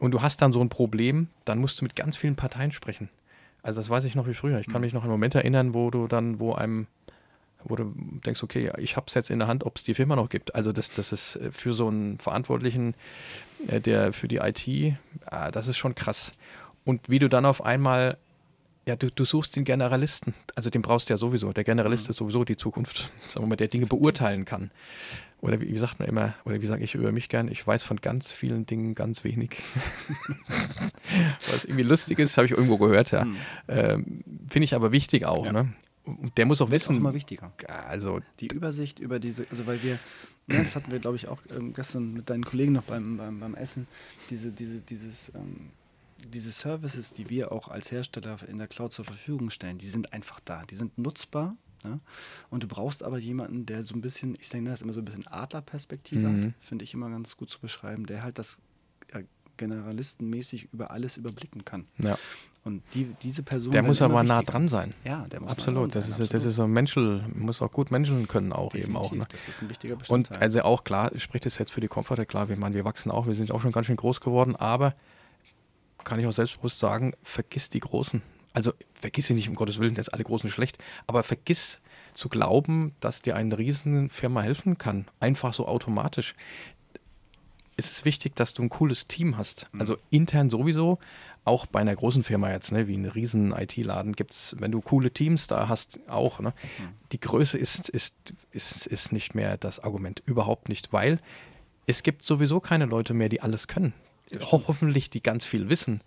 [0.00, 3.08] Und du hast dann so ein Problem, dann musst du mit ganz vielen Parteien sprechen.
[3.62, 4.60] Also das weiß ich noch wie früher.
[4.60, 4.82] Ich kann mhm.
[4.82, 6.86] mich noch an einen Moment erinnern, wo du dann, wo einem
[7.64, 7.92] wo du
[8.24, 10.54] denkst, okay, ich habe es jetzt in der Hand, ob es die Firma noch gibt.
[10.54, 12.94] Also das, das ist äh, für so einen Verantwortlichen,
[13.66, 14.96] äh, der für die IT,
[15.26, 16.32] ah, das ist schon krass.
[16.84, 18.16] Und wie du dann auf einmal,
[18.86, 21.52] ja, du, du suchst den Generalisten, also den brauchst du ja sowieso.
[21.52, 22.10] Der Generalist mhm.
[22.10, 24.70] ist sowieso die Zukunft, sagen wir mal, der Dinge beurteilen kann.
[25.40, 27.84] Oder wie, wie sagt man immer, oder wie sage ich über mich gern, ich weiß
[27.84, 29.62] von ganz vielen Dingen ganz wenig.
[31.50, 33.24] Was irgendwie lustig ist, habe ich irgendwo gehört, ja.
[33.24, 33.36] Mhm.
[33.68, 35.52] Ähm, Finde ich aber wichtig auch, ja.
[35.52, 35.68] ne?
[36.36, 36.94] Der muss auch wissen.
[36.94, 37.52] auch immer wichtiger.
[37.86, 39.98] Also, Die Übersicht über diese, also weil wir,
[40.48, 43.40] ja, das hatten wir, glaube ich, auch ähm, gestern mit deinen Kollegen noch beim, beim,
[43.40, 43.86] beim Essen,
[44.30, 45.70] diese, diese, dieses, ähm,
[46.32, 50.12] diese Services, die wir auch als Hersteller in der Cloud zur Verfügung stellen, die sind
[50.12, 51.56] einfach da, die sind nutzbar.
[51.84, 52.00] Ja?
[52.50, 55.00] Und du brauchst aber jemanden, der so ein bisschen, ich denke, das ist immer so
[55.00, 56.44] ein bisschen Adlerperspektive Mhm.
[56.46, 58.58] hat, finde ich immer ganz gut zu beschreiben, der halt das
[59.56, 61.86] generalistenmäßig über alles überblicken kann.
[61.98, 62.16] ja.
[62.64, 63.70] Und die, diese Person.
[63.72, 64.92] Der muss aber nah dran sein.
[65.04, 65.94] Ja, der muss nah Absolut.
[65.94, 68.74] dran Das sein, ist, das ist so ein Menschel, muss auch gut menscheln können auch
[68.74, 69.10] eben auch.
[69.10, 69.26] Definitiv, Ne?
[69.30, 70.38] Das ist ein wichtiger Und Bestandteil.
[70.38, 73.26] also auch klar, spricht es jetzt für die Comforter, klar, wir meinen, wir wachsen auch,
[73.26, 74.94] wir sind auch schon ganz schön groß geworden, aber
[76.04, 78.22] kann ich auch selbstbewusst sagen, vergiss die Großen.
[78.52, 81.80] Also vergiss sie nicht, um Gottes Willen, das ist alle Großen schlecht, aber vergiss
[82.12, 85.06] zu glauben, dass dir eine Riesenfirma helfen kann.
[85.20, 86.34] Einfach so automatisch.
[87.76, 89.68] Es ist wichtig, dass du ein cooles Team hast.
[89.72, 89.80] Mhm.
[89.80, 90.98] Also intern sowieso,
[91.44, 94.80] auch bei einer großen Firma jetzt, ne, wie einen riesen IT-Laden gibt es, wenn du
[94.80, 96.40] coole Teams da hast, auch.
[96.40, 96.88] Ne, Mhm.
[97.12, 101.20] Die Größe ist, ist, ist, ist nicht mehr das Argument, überhaupt nicht, weil
[101.86, 103.94] es gibt sowieso keine Leute mehr, die alles können.
[104.50, 106.02] Ho hoffentlich, die ganz viel wissen.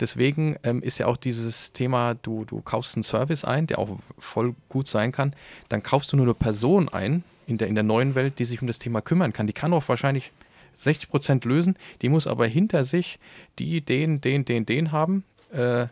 [0.00, 3.98] Deswegen ähm, ist ja auch dieses Thema, du, du kaufst einen Service ein, der auch
[4.18, 5.34] voll gut sein kann,
[5.68, 8.60] dann kaufst du nur eine Person ein in der, in der neuen Welt, die sich
[8.60, 9.46] um das Thema kümmern kann.
[9.46, 10.32] Die kann auch wahrscheinlich
[10.74, 13.18] 60 Prozent lösen, die muss aber hinter sich
[13.58, 15.86] die, den, den, den, den haben, äh,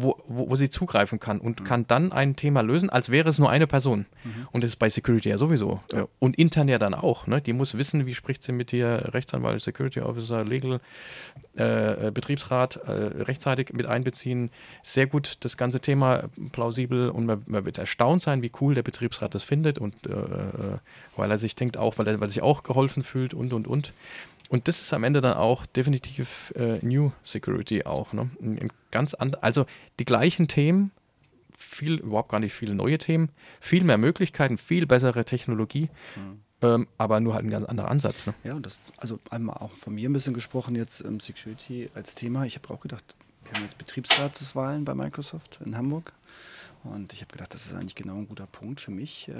[0.00, 3.38] wo, wo, wo sie zugreifen kann und kann dann ein Thema lösen, als wäre es
[3.38, 4.06] nur eine Person.
[4.52, 5.80] Und das ist bei Security ja sowieso.
[5.92, 6.06] Ja.
[6.18, 7.26] Und intern ja dann auch.
[7.26, 7.40] Ne?
[7.40, 10.80] Die muss wissen, wie spricht sie mit dir, Rechtsanwalt, Security Officer, Legal,
[11.56, 14.50] äh, Betriebsrat, äh, rechtzeitig mit einbeziehen.
[14.82, 18.82] Sehr gut das ganze Thema plausibel und man, man wird erstaunt sein, wie cool der
[18.82, 20.14] Betriebsrat das findet und äh,
[21.16, 23.66] weil er sich denkt auch, weil er, weil er sich auch geholfen fühlt und und
[23.66, 23.92] und.
[24.50, 28.12] Und das ist am Ende dann auch definitiv äh, New Security auch.
[28.12, 28.30] Ne?
[28.40, 29.66] Ein, ein ganz and also
[29.98, 30.90] die gleichen Themen,
[31.56, 33.30] viel, überhaupt gar nicht viele neue Themen,
[33.60, 36.40] viel mehr Möglichkeiten, viel bessere Technologie, Mhm.
[36.62, 38.26] ähm, aber nur halt ein ganz anderer Ansatz.
[38.26, 38.34] Ne?
[38.44, 42.14] Ja, und das, also einmal auch von mir ein bisschen gesprochen, jetzt ähm, Security als
[42.14, 42.44] Thema.
[42.44, 43.04] Ich habe auch gedacht,
[43.44, 46.12] wir haben jetzt Betriebsratswahlen bei Microsoft in Hamburg.
[46.84, 49.32] Und ich habe gedacht, das ist eigentlich genau ein guter Punkt für mich äh,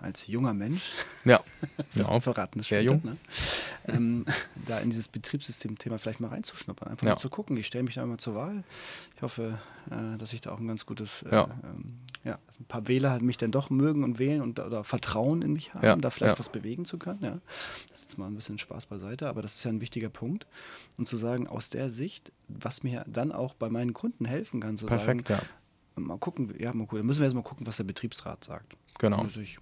[0.00, 0.90] als junger Mensch.
[1.24, 1.40] Ja,
[1.94, 2.18] genau.
[2.18, 3.00] verraten es Sehr jung.
[3.04, 3.16] Ne?
[3.86, 4.26] ähm,
[4.66, 7.14] da in dieses Betriebssystem-Thema vielleicht mal reinzuschnuppern, einfach Ja.
[7.14, 7.56] mal zu gucken.
[7.56, 8.64] Ich stelle mich da mal zur Wahl.
[9.16, 9.58] Ich hoffe,
[9.92, 11.48] äh, dass ich da auch ein ganz gutes, äh, Ja.
[11.62, 15.52] ähm, ja, ein paar Wähler mich dann doch mögen und wählen und oder Vertrauen in
[15.52, 17.22] mich haben, Ja, da vielleicht was bewegen zu können.
[17.22, 17.38] Ja.
[17.90, 20.46] Das ist jetzt mal ein bisschen Spaß beiseite, aber das ist ja ein wichtiger Punkt.
[20.98, 24.76] Und zu sagen, aus der Sicht, was mir dann auch bei meinen Kunden helfen kann,
[24.76, 25.48] zu Perfekt, sagen, ja.
[25.96, 28.76] Mal gucken, ja, mal gucken, da müssen wir jetzt mal gucken, was der Betriebsrat sagt.
[28.98, 29.18] Genau.
[29.18, 29.58] Also ich,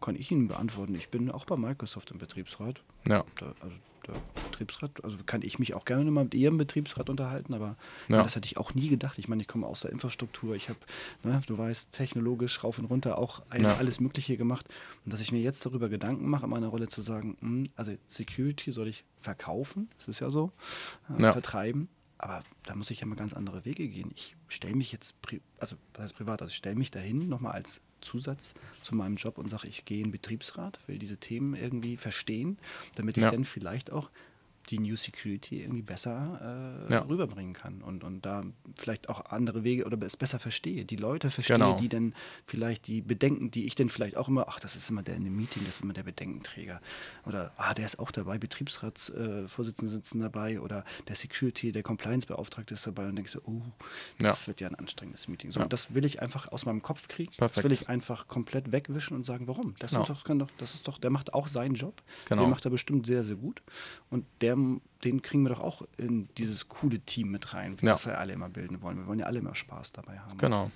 [0.00, 0.94] kann ich Ihnen beantworten.
[0.94, 2.82] Ich bin auch bei Microsoft im Betriebsrat.
[3.06, 3.24] Ja.
[3.38, 3.76] Da, also
[4.08, 7.76] der Betriebsrat, also kann ich mich auch gerne mal mit Ihrem Betriebsrat unterhalten, aber
[8.08, 8.20] Ja.
[8.24, 9.16] das hätte ich auch nie gedacht.
[9.18, 10.80] Ich meine, ich komme aus der Infrastruktur, ich habe,
[11.22, 13.76] ne, du weißt, technologisch rauf und runter auch Ja.
[13.76, 14.66] alles Mögliche gemacht.
[15.04, 17.92] Und dass ich mir jetzt darüber Gedanken mache, in meiner Rolle zu sagen, hm, also
[18.08, 20.50] Security soll ich verkaufen, das ist ja so,
[21.16, 21.32] äh, Ja.
[21.32, 21.88] vertreiben.
[22.22, 24.12] Aber da muss ich ja mal ganz andere Wege gehen.
[24.14, 25.16] Ich stelle mich jetzt,
[25.58, 29.38] also das heißt privat, also ich stelle mich dahin nochmal als Zusatz zu meinem Job
[29.38, 32.58] und sage, ich gehe in den Betriebsrat, will diese Themen irgendwie verstehen,
[32.94, 33.30] damit ich Ja.
[33.32, 34.08] dann vielleicht auch
[34.70, 37.00] die New Security irgendwie besser äh, Ja.
[37.02, 38.42] rüberbringen kann und, und da
[38.76, 41.76] vielleicht auch andere Wege oder es besser verstehe, die Leute verstehe, Genau.
[41.78, 42.14] die dann
[42.46, 45.24] vielleicht die Bedenken, die ich dann vielleicht auch immer, ach, das ist immer der in
[45.24, 46.80] dem Meeting, das ist immer der Bedenkenträger
[47.26, 52.74] oder ah, der ist auch dabei, Betriebsratsvorsitzende äh, sitzen dabei oder der Security, der Compliance-Beauftragte
[52.74, 53.62] ist dabei und denkst du, oh,
[54.18, 54.28] Ja.
[54.28, 55.50] das wird ja ein anstrengendes Meeting.
[55.52, 55.64] So, Ja.
[55.64, 57.32] und das will ich einfach aus meinem Kopf kriegen.
[57.36, 57.56] Perfekt.
[57.58, 59.74] Das will ich einfach komplett wegwischen und sagen, warum?
[59.78, 60.02] Das, Genau.
[60.02, 62.02] ist doch, doch, das ist doch, der macht auch seinen Job.
[62.28, 62.42] Genau.
[62.42, 63.62] Den macht er bestimmt sehr, sehr gut.
[64.10, 67.90] Und der, den kriegen wir doch auch in dieses coole Team mit rein, Ja.
[67.90, 68.96] das wir alle immer bilden wollen.
[68.98, 70.38] Wir wollen ja alle immer Spaß dabei haben.
[70.38, 70.70] Genau.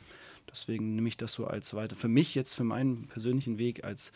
[0.50, 1.96] Deswegen nehme ich das so als weiter.
[1.96, 4.12] Für mich jetzt, für meinen persönlichen Weg als,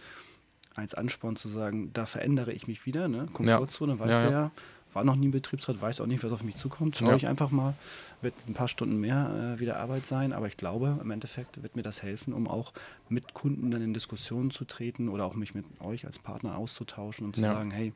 [0.75, 3.09] als Ansporn zu sagen, da verändere ich mich wieder.
[3.09, 3.29] Ne?
[3.33, 4.51] Komfortzone, weiß Ja, ja, ja.
[4.93, 6.97] war noch nie im Betriebsrat, weiß auch nicht, was auf mich zukommt.
[6.97, 7.17] Schaue Ja.
[7.17, 7.75] ich einfach mal,
[8.23, 11.77] wird ein paar Stunden mehr äh, wieder Arbeit sein, aber ich glaube, im Endeffekt wird
[11.77, 12.73] mir das helfen, um auch
[13.09, 17.27] mit Kunden dann in Diskussionen zu treten oder auch mich mit euch als Partner auszutauschen
[17.27, 17.53] und zu Ja.
[17.55, 17.93] sagen, hey,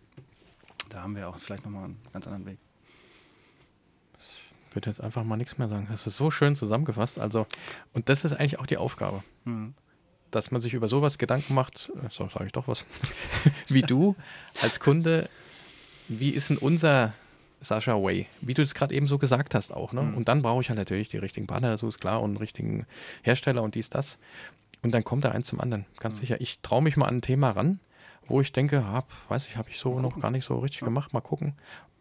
[0.88, 2.58] da haben wir auch vielleicht nochmal einen ganz anderen Weg.
[4.70, 5.86] Ich würde jetzt einfach mal nichts mehr sagen.
[5.90, 7.18] Das ist so schön zusammengefasst.
[7.18, 7.46] Also,
[7.92, 9.22] und das ist eigentlich auch die Aufgabe.
[10.30, 12.84] dass man sich über sowas Gedanken macht, äh, so sage ich doch was,
[13.68, 14.16] wie du
[14.62, 15.28] als Kunde,
[16.08, 17.12] wie ist denn unser
[17.60, 19.92] Sascha Way, wie du es gerade eben so gesagt hast auch.
[19.92, 20.02] Ne?
[20.02, 20.14] Mhm.
[20.16, 22.84] Und dann brauche ich halt natürlich die richtigen Partner, dazu ist klar, und einen richtigen
[23.22, 24.18] Hersteller und dies, das.
[24.82, 26.20] Und dann kommt da eins zum anderen, ganz Mhm.
[26.22, 26.40] sicher.
[26.40, 27.78] Ich traue mich mal an ein Thema ran,
[28.28, 30.86] wo ich denke, hab, weiß ich, habe ich so noch gar nicht so richtig Ja.
[30.86, 31.54] gemacht, mal gucken.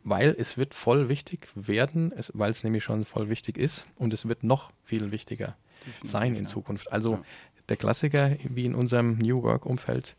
[0.03, 4.13] Weil es wird voll wichtig werden, es, weil es nämlich schon voll wichtig ist und
[4.13, 5.55] es wird noch viel wichtiger
[6.01, 6.49] sein in ja.
[6.49, 6.91] Zukunft.
[6.91, 7.21] Also Ja.
[7.69, 10.15] der Klassiker, wie in unserem New Work-Umfeld.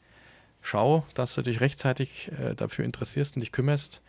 [0.63, 4.01] Schau, dass du dich rechtzeitig äh, dafür interessierst und dich kümmerst.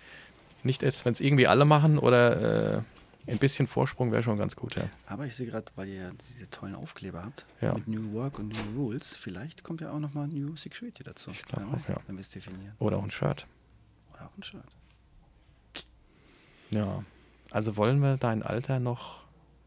[0.63, 2.81] Nicht erst, wenn es irgendwie alle machen oder äh,
[3.27, 4.89] ein bisschen Vorsprung wäre schon ganz gut, ja.
[5.07, 7.73] Aber ich sehe gerade, weil ihr diese tollen Aufkleber habt, Ja.
[7.73, 11.31] mit New Work und New Rules, vielleicht kommt ja auch nochmal New Security dazu.
[11.31, 11.95] Ich glaub Wer auch, weiß, ja.
[12.07, 12.73] wenn wir es definieren.
[12.79, 13.47] Oder auch ein Shirt.
[14.13, 14.63] Oder auch ein Shirt.
[16.71, 17.03] Ja.
[17.51, 19.23] Also wollen wir dein Alter noch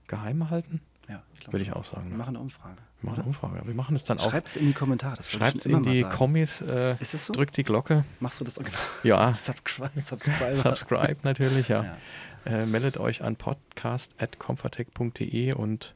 [0.06, 0.80] geheim halten?
[1.08, 2.10] Ja, ich glaube Würde ich auch sagen.
[2.10, 2.80] Wir machen eine Umfrage.
[3.00, 3.62] Wir machen eine Umfrage.
[3.64, 4.28] Wir machen es dann auch.
[4.30, 5.18] Schreibt es in die Kommentare.
[5.20, 6.02] Ich Schreibt immer in die.
[6.02, 7.32] Kommis, äh, Ist das so?
[7.32, 8.04] drückt die Glocke.
[8.18, 8.76] Machst du das auch genau?
[9.04, 10.00] Ja, Subscribe.
[10.00, 10.56] Subscribe.
[10.56, 11.84] subscribe natürlich, ja.
[11.84, 11.96] Ja.
[12.44, 15.94] Äh, meldet euch an podcast.comfortech.de und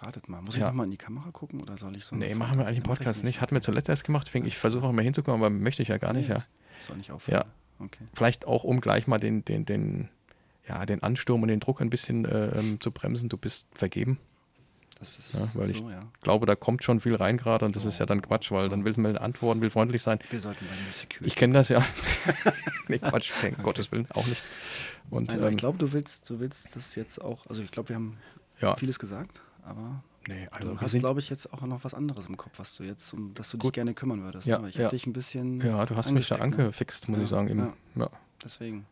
[0.00, 0.40] Ratet mal.
[0.40, 0.68] Muss ich Ja.
[0.68, 2.14] nochmal in die Kamera gucken oder soll ich so?
[2.14, 3.40] nee, machen wir eigentlich ich Podcast nicht.
[3.40, 5.98] Hatten wir zuletzt erst gemacht, deswegen ich versuche auch mal hinzukommen, aber möchte ich ja
[5.98, 6.44] gar nicht, ja.
[6.86, 7.42] Soll nicht aufhören.
[7.80, 8.04] Okay.
[8.14, 10.08] Vielleicht auch, um gleich mal den, den, den,
[10.68, 13.28] ja, den Ansturm und den Druck ein bisschen äh, ähm, zu bremsen.
[13.28, 14.18] Du bist vergeben.
[15.00, 16.00] Das ist Ja, weil ich- so, ja.
[16.16, 18.68] Ich glaube, da kommt schon viel rein gerade und das ist ja dann Quatsch, weil
[18.68, 20.18] dann will man antworten, will freundlich sein.
[20.30, 21.24] Wir sollten bei New Security.
[21.26, 21.84] Ich kenne das ja.
[22.88, 24.42] nee, Quatsch, kein Gottes Willen, auch nicht.
[25.10, 27.46] Und Nein, ähm, ich glaube, du willst, du willst das jetzt auch.
[27.46, 28.18] Also ich glaube, wir haben
[28.60, 32.26] ja, vieles gesagt, aber nee, also du hast, glaube ich, jetzt auch noch was anderes
[32.26, 33.74] im Kopf, was du jetzt, um das du dich Gut.
[33.74, 34.46] gerne kümmern würdest.
[34.48, 34.84] Ja, aber ich ja.
[34.86, 35.60] habe dich ein bisschen.
[35.60, 36.42] ja, du hast mich da ne?
[36.42, 37.58] angefixt, muss Ja, ich sagen.
[37.94, 38.02] Ja.
[38.02, 38.10] ja.
[38.44, 38.84] Deswegen.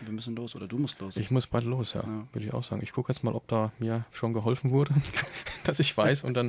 [0.00, 1.16] Wir müssen los oder du musst los.
[1.16, 2.26] Ich muss bald los, ja, Ja.
[2.32, 2.82] würde ich auch sagen.
[2.82, 4.94] Ich gucke jetzt mal, ob da mir schon geholfen wurde,
[5.64, 6.48] dass ich weiß und dann,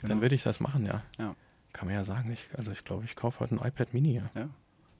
[0.00, 0.22] dann Genau.
[0.22, 1.02] würde ich das machen, ja.
[1.18, 1.34] Ja.
[1.72, 4.14] Kann man ja sagen, ich, also ich glaube, ich kaufe heute ein iPad Mini.
[4.16, 4.30] Ja.
[4.34, 4.48] ja,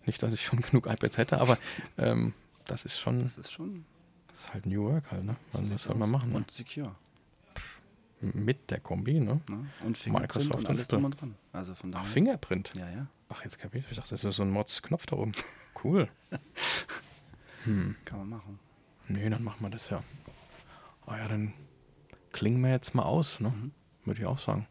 [0.07, 1.59] Nicht, dass ich schon genug iPads hätte, aber
[1.99, 2.33] ähm,
[2.67, 3.85] das ist schon, das ist schon.
[4.29, 5.37] das ist halt New Work halt, ne?
[5.51, 6.37] so Man, sieht's was soll man machen, ne?
[6.37, 6.95] Und secure.
[8.21, 9.41] Mit der Kombi, ne?
[9.49, 9.67] Ne?
[9.85, 11.35] Und Fingerprint Microsoft und alles drum und dran.
[11.53, 12.07] Also von daher.
[12.07, 12.71] Ach, Fingerprint.
[12.77, 13.07] Ja, ja.
[13.29, 13.85] Ach, jetzt kapiert.
[13.91, 15.33] Ich dachte, das ist so ein Mods-Knopf da oben.
[15.83, 16.09] Cool.
[17.65, 17.97] hm.
[18.05, 18.59] Kann man machen.
[19.09, 20.03] Nee, dann machen wir das ja.
[21.07, 21.53] Ah ja, dann
[22.33, 23.51] klingen wir jetzt mal aus, ne?
[23.51, 23.73] Mhm.
[24.05, 24.67] Würde ich auch sagen.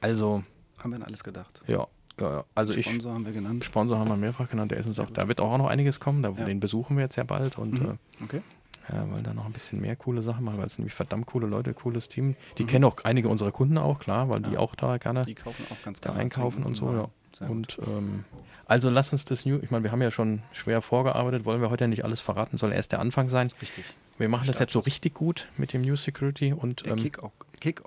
[0.00, 0.42] Also,
[0.78, 1.62] Haben wir an alles gedacht.
[1.66, 1.86] ja,
[2.20, 3.64] ja, also ich, Sponsor haben wir genannt.
[3.64, 6.22] Sponsor haben wir mehrfach genannt, der ist uns auch, da wird auch noch einiges kommen,
[6.22, 6.44] da, Ja.
[6.44, 7.98] den besuchen wir jetzt ja bald und Mhm.
[8.22, 8.42] Okay.
[8.88, 11.26] äh, ja, weil da noch ein bisschen mehr coole Sachen machen, weil es nämlich verdammt
[11.26, 12.36] coole Leute, cooles Team.
[12.58, 12.66] Die Mhm.
[12.68, 14.58] kennen auch einige unserer Kunden auch, klar, weil die Ja.
[14.60, 17.08] auch da gerne Die kaufen auch ganz da einkaufen und so, ja.
[17.40, 18.24] Und ähm,
[18.66, 21.70] also lass uns das New, ich meine, wir haben ja schon schwer vorgearbeitet, wollen wir
[21.70, 23.48] heute ja nicht alles verraten, soll erst der Anfang sein.
[23.60, 23.84] Richtig.
[24.18, 27.32] Wir machen das jetzt so richtig gut mit dem New Security und Der ähm, Kick-Off
[27.60, 27.82] Kick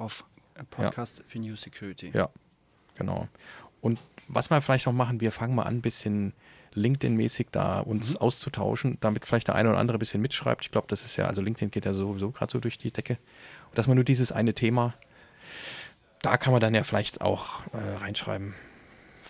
[0.69, 2.11] Podcast für New Security.
[2.13, 2.29] ja,
[2.95, 3.27] genau.
[3.81, 6.33] Und was wir vielleicht noch machen, wir fangen mal an, ein bisschen
[6.73, 8.17] LinkedIn-mäßig da uns Mhm.
[8.17, 10.63] auszutauschen, damit vielleicht der eine oder andere ein bisschen mitschreibt.
[10.65, 13.17] Ich glaube, das ist ja, also LinkedIn geht ja sowieso gerade so durch die Decke.
[13.69, 14.93] Und dass man nur dieses eine Thema,
[16.21, 18.53] da kann man dann ja vielleicht auch äh, reinschreiben,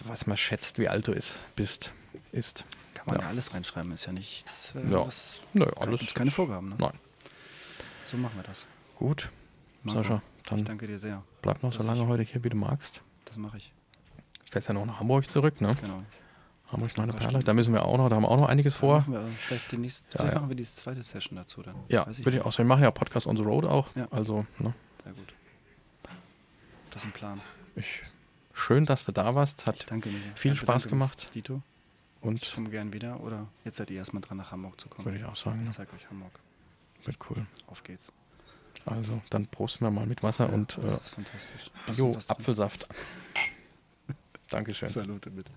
[0.06, 1.94] was man schätzt, wie alt du ist, bist,
[2.32, 2.66] ist.
[2.94, 3.22] Kann man ja.
[3.24, 3.30] Ja.
[3.30, 4.74] alles reinschreiben, ist ja nichts.
[4.76, 5.06] Äh, Ja.
[5.06, 6.00] was, Nö, alles.
[6.02, 6.14] alles.
[6.14, 6.70] keine Vorgaben.
[6.70, 6.76] Ne?
[6.80, 6.94] Nein.
[8.06, 8.66] So machen wir das.
[8.98, 9.30] Gut,
[9.84, 11.24] Marco, Sascha, Ich dann danke dir sehr.
[11.42, 13.02] bleib noch so lange ich- heute hier, wie du magst.
[13.26, 13.74] Das mache ich.
[14.50, 15.76] Fährst ja noch nach Hamburg zurück, ne?
[15.82, 16.04] Genau.
[16.72, 17.30] Hamburg Ein meine Perle.
[17.30, 17.46] Stunden.
[17.46, 19.06] Da müssen wir auch noch, da haben wir auch noch einiges vor.
[19.08, 20.40] Wir vielleicht demnächst, Ja, vielleicht ja.
[20.40, 21.76] machen wir diese zweite Session dazu dann.
[21.90, 22.68] Ja, Weiß würde ich auch sagen.
[22.68, 23.88] Wir machen ja Podcast on the Road auch.
[23.96, 24.08] Ja.
[24.12, 24.74] Also, ne,
[25.04, 25.34] Sehr gut.
[26.92, 27.42] Das ist ein Plan.
[27.76, 28.02] ich,
[28.58, 29.62] schön, dass du da warst.
[29.62, 31.36] Ich Hat danke viel Ja, Spaß bedanke gemacht.
[31.36, 31.62] Dito,
[32.22, 33.20] ich und komme gern wieder.
[33.22, 35.06] Oder jetzt seid ihr erstmal dran, nach Hamburg zu kommen.
[35.06, 36.40] würde ich auch sagen, Ich ne, zeige euch Hamburg.
[37.06, 37.46] wird cool.
[37.68, 38.12] Auf geht's.
[38.86, 41.72] Also, dann prosten wir mal mit Wasser Ja, und das äh, ist fantastisch.
[41.88, 42.88] Hast jo, Apfelsaft.
[44.50, 44.90] Dankeschön.
[44.90, 45.52] Salute bitte.